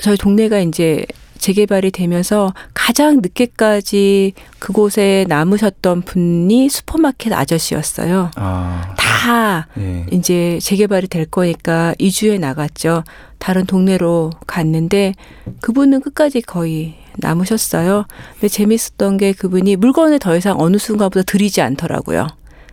저희 0.00 0.16
동네가 0.16 0.60
이제 0.60 1.04
재개발이 1.42 1.90
되면서 1.90 2.54
가장 2.72 3.16
늦게까지 3.20 4.32
그곳에 4.60 5.26
남으셨던 5.28 6.02
분이 6.02 6.68
슈퍼마켓 6.68 7.32
아저씨였어요. 7.32 8.30
아, 8.36 8.94
다 8.96 9.66
예. 9.76 10.06
이제 10.12 10.60
재개발이 10.62 11.08
될 11.08 11.26
거니까 11.26 11.96
이주해 11.98 12.38
나갔죠. 12.38 13.02
다른 13.38 13.66
동네로 13.66 14.30
갔는데 14.46 15.14
그분은 15.60 16.00
끝까지 16.02 16.42
거의 16.42 16.94
남으셨어요. 17.16 18.06
근데 18.34 18.46
재밌었던 18.48 19.16
게 19.16 19.32
그분이 19.32 19.74
물건을 19.76 20.20
더 20.20 20.36
이상 20.36 20.60
어느 20.60 20.76
순간보다 20.76 21.24
들이지 21.24 21.60
않더라고요. 21.60 22.28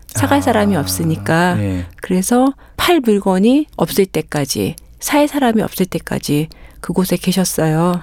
사갈 0.06 0.38
아, 0.38 0.42
사람이 0.42 0.76
없으니까. 0.76 1.56
예. 1.58 1.86
그래서 2.00 2.54
팔 2.76 3.00
물건이 3.00 3.66
없을 3.76 4.06
때까지, 4.06 4.76
살 5.00 5.26
사람이 5.26 5.60
없을 5.60 5.86
때까지 5.86 6.48
그곳에 6.80 7.16
계셨어요. 7.16 8.02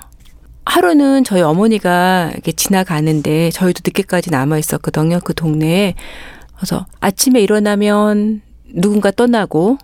하루는 0.68 1.24
저희 1.24 1.42
어머니가 1.42 2.32
이렇게 2.34 2.52
지나가는데 2.52 3.52
저희도 3.52 3.82
늦게까지 3.86 4.32
남아 4.32 4.58
있었거든요. 4.58 5.20
그 5.24 5.34
동네에. 5.34 5.96
그래서 6.56 6.86
아침에 7.00 7.42
일어나면 7.42 8.42
누군가 8.74 9.12
떠나고 9.12 9.78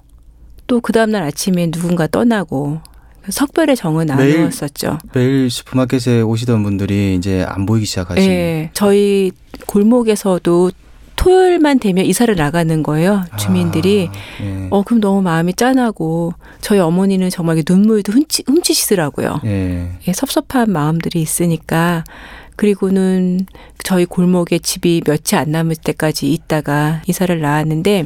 또 0.68 0.80
그 0.82 0.92
다음날 0.92 1.24
아침에 1.24 1.70
누군가 1.72 2.08
떠나고 2.08 2.82
석별의 3.30 3.76
정은 3.76 4.08
매일 4.18 4.38
나누었었죠. 4.38 4.98
매일 5.14 5.50
슈퍼마켓에 5.50 6.22
오시던 6.22 6.64
분들이 6.64 7.16
이제 7.16 7.44
안 7.48 7.66
보이기 7.66 7.86
시작하신 7.86 8.30
예. 8.30 8.70
저희 8.74 9.32
골목에서도 9.68 10.72
토요일만 11.24 11.80
되면 11.80 12.06
이사를 12.06 12.36
나가는 12.36 12.84
거예요. 12.84 13.24
주민들이. 13.38 14.10
아, 14.12 14.44
예. 14.44 14.68
어, 14.70 14.82
그럼 14.82 15.00
너무 15.00 15.22
마음이 15.22 15.54
짠하고 15.54 16.34
저희 16.60 16.80
어머니는 16.80 17.30
정말 17.30 17.64
눈물도 17.68 18.12
훔치, 18.12 18.44
훔치시더라고요. 18.46 19.40
예. 19.46 19.90
예, 20.06 20.14
섭섭한 20.14 20.72
마음들이 20.72 21.22
있으니까. 21.22 22.04
그리고는 22.58 23.46
저희 23.84 24.06
골목에 24.06 24.60
집이 24.60 25.02
며칠 25.06 25.38
안 25.38 25.52
남을 25.52 25.78
때까지 25.78 26.32
있다가 26.32 27.02
이사를 27.08 27.40
나왔는데 27.40 28.06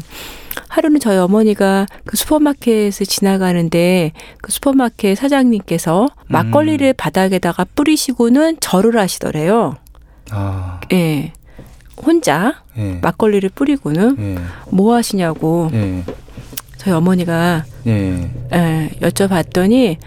하루는 0.70 0.99
저희 0.99 1.18
어머니가 1.18 1.86
그 2.05 2.15
슈퍼마켓을 2.15 3.05
지나가는데 3.07 4.13
그 4.41 4.51
슈퍼마켓 4.51 5.18
사장님께서 5.18 6.07
막걸리를 6.28 6.93
바닥에다가 6.93 7.65
뿌리시고는 7.76 8.57
절을 8.61 8.97
하시더래요. 8.97 9.76
아, 10.32 10.80
예. 10.93 11.34
혼자 12.03 12.63
예. 12.77 12.99
막걸리를 13.01 13.49
뿌리고는 13.49 14.15
예. 14.19 14.37
뭐 14.69 14.95
하시냐고 14.95 15.69
예. 15.73 16.03
저희 16.77 16.93
어머니가 16.93 17.65
예. 17.87 18.29
예, 18.53 18.89
여쭤봤더니 19.01 19.97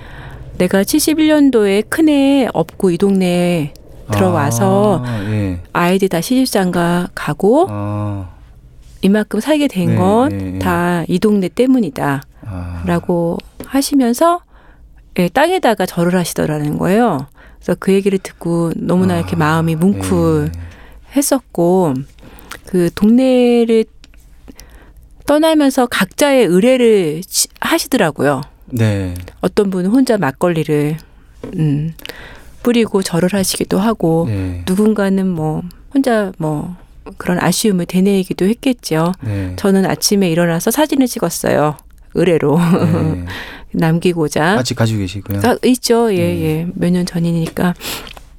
내가 0.59 0.83
71년도에 0.83 1.89
큰애 1.89 2.49
업고 2.53 2.91
이 2.91 2.99
동네에 2.99 3.75
들어와서 4.13 5.03
아, 5.05 5.23
예. 5.25 5.61
아이들 5.73 6.09
다 6.09 6.21
시집장가 6.21 7.09
가고 7.15 7.67
아, 7.71 8.31
이만큼 9.03 9.41
살게 9.41 9.69
된 9.69 9.91
네, 9.91 9.97
건 9.97 10.29
네, 10.31 10.37
네. 10.37 10.59
다이 10.59 11.19
동네 11.19 11.49
때문이다 11.49 12.23
아. 12.47 12.83
라고 12.87 13.39
하시면서 13.65 14.43
예, 15.19 15.29
땅에다가 15.29 15.87
절을 15.87 16.15
하시더라는 16.15 16.79
거예요. 16.79 17.27
그래서 17.57 17.77
그 17.79 17.93
얘기를 17.93 18.19
듣고 18.19 18.73
너무나 18.77 19.17
이렇게 19.17 19.37
아, 19.37 19.39
마음이 19.39 19.77
뭉클 19.77 20.51
예. 20.55 20.70
했었고 21.17 21.95
그 22.67 22.91
동네를 22.95 23.85
떠나면서 25.27 25.87
각자의 25.87 26.47
의뢰를 26.47 27.23
치- 27.27 27.49
하시더라고요. 27.61 28.43
네. 28.67 29.15
어떤 29.41 29.71
분은 29.71 29.91
혼자 29.91 30.17
막걸리를 30.19 30.97
음, 31.57 31.95
뿌리고 32.63 33.03
절을 33.03 33.31
하시기도 33.33 33.79
하고 33.79 34.27
네. 34.29 34.63
누군가는 34.67 35.27
뭐 35.29 35.63
혼자 35.95 36.33
뭐 36.39 36.77
그런 37.17 37.39
아쉬움을 37.41 37.87
되뇌이기도 37.87 38.47
했겠죠. 38.47 39.13
네. 39.23 39.55
저는 39.57 39.87
아침에 39.87 40.29
일어나서 40.31 40.71
사진을 40.71 41.07
찍었어요. 41.07 41.77
의뢰로 42.15 42.59
네. 42.59 43.25
남기고자. 43.73 44.59
아직 44.59 44.75
가지고 44.75 44.99
계시고요. 45.01 45.41
아, 45.45 45.57
있죠. 45.65 46.13
예, 46.13 46.17
네. 46.19 46.43
예. 46.43 46.67
몇 46.75 46.91
년 46.91 47.07
전이니까. 47.07 47.75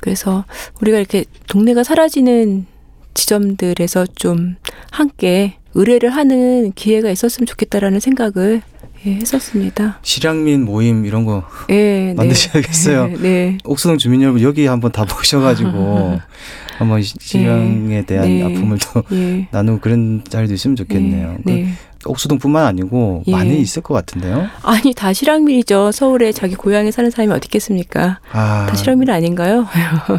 그래서 0.02 0.44
우리가 0.82 0.98
이렇게 0.98 1.24
동네가 1.48 1.84
사라지는 1.84 2.66
지점들에서 3.14 4.08
좀 4.16 4.56
함께 4.92 5.56
의뢰를 5.74 6.10
하는 6.10 6.74
기회가 6.74 7.10
있었으면 7.10 7.46
좋겠다라는 7.46 8.00
생각을 8.00 8.62
예, 9.06 9.14
했었습니다. 9.16 10.00
실향민 10.04 10.66
모임 10.66 11.06
이런 11.06 11.26
거 11.26 11.44
예, 11.70 12.14
만드셔야겠어요. 12.16 13.08
네. 13.08 13.16
네. 13.18 13.58
옥수동 13.64 13.98
주민 13.98 14.22
여러분 14.22 14.42
여기 14.42 14.68
한번 14.68 14.92
다 14.92 15.06
모셔가지고 15.06 16.20
한번 16.82 17.02
시- 17.02 17.16
실향에 17.20 18.04
대한 18.06 18.28
네. 18.28 18.44
아픔을 18.44 18.78
또 18.80 19.04
예. 19.16 19.48
나누고 19.52 19.80
그런 19.82 20.24
자리도 20.28 20.54
있으면 20.54 20.76
좋겠네요. 20.76 21.38
네. 21.46 21.54
네. 21.54 21.68
그 22.04 22.10
옥수동뿐만 22.10 22.66
아니고 22.66 23.24
예. 23.28 23.32
많이 23.32 23.60
있을 23.62 23.84
것 23.84 23.94
같은데요. 23.94 24.48
아니 24.64 24.94
다 24.96 25.14
실향민이죠. 25.14 25.92
서울에 25.92 26.32
자기 26.32 26.56
고향에 26.56 26.90
사는 26.92 27.10
사람이 27.12 27.32
어디 27.34 27.46
있겠습니까? 27.46 28.20
아, 28.32 28.66
다 28.68 28.76
실향민 28.76 29.10
아닌가요? 29.10 29.68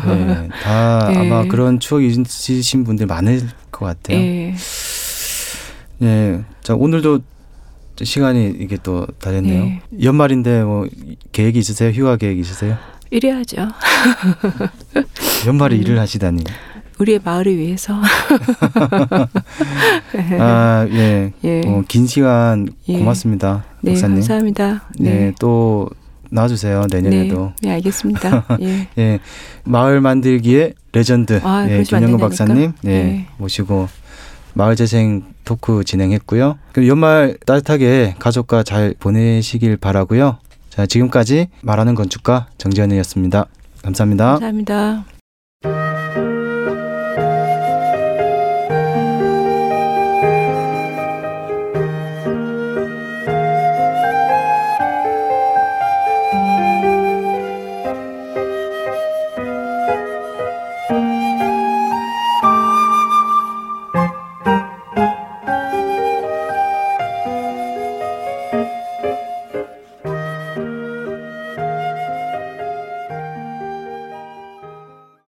네, 0.07 0.49
다 0.63 1.09
예. 1.13 1.17
아마 1.19 1.45
그런 1.49 1.81
추억이 1.81 2.07
있으신 2.07 2.85
분들 2.85 3.07
많을 3.07 3.41
것 3.73 3.85
같아요. 3.87 4.17
예. 4.19 4.55
네. 5.99 6.41
자, 6.63 6.75
오늘도 6.75 7.21
시간이 8.03 8.55
이게 8.61 8.77
또 8.83 9.07
다 9.21 9.31
됐네요. 9.31 9.63
예. 9.65 9.81
연말인데 10.03 10.63
뭐 10.65 10.87
계획이 11.33 11.59
있으세요? 11.59 11.91
휴가 11.91 12.17
계획 12.17 12.39
있으세요? 12.39 12.77
이래야죠. 13.13 13.69
연말에 15.47 15.77
음. 15.77 15.81
일을 15.83 16.01
하시다니. 16.01 16.45
우리의 16.99 17.21
마을을 17.23 17.57
위해서. 17.59 18.01
아, 20.39 20.87
예. 20.91 21.33
예. 21.45 21.63
어, 21.67 21.83
긴 21.89 22.07
시간 22.07 22.69
예. 22.89 22.99
고맙습니다. 22.99 23.65
네, 23.83 23.91
목사님. 23.91 24.17
감사합니다. 24.17 24.89
네. 24.99 25.33
또 25.39 25.91
나와주세요. 26.31 26.87
내년에도. 26.91 27.53
네, 27.61 27.69
네, 27.69 27.75
알겠습니다. 27.75 28.47
예. 28.63 28.89
예. 28.97 29.19
마을 29.65 30.01
만들기의 30.01 30.73
레전드. 30.93 31.41
아, 31.43 31.67
예, 31.69 31.83
김영근. 31.83 32.19
박사님. 32.19 32.73
예. 32.85 32.89
네. 32.89 33.27
모시고 33.37 33.89
마을 34.55 34.75
재생 34.77 35.23
토크 35.45 35.85
진행했고요. 35.85 36.59
그럼 36.73 36.89
연말 36.89 37.37
따뜻하게 37.45 38.15
가족과 38.19 38.63
잘 38.63 38.95
보내시길 38.99 39.77
바라고요. 39.77 40.39
자, 40.73 40.87
지금까지 40.87 41.49
말하는 41.61 41.95
건축가 41.95 42.47
정지현이었습니다. 42.57 43.45
감사합니다. 43.83 44.25
감사합니다. 44.39 45.05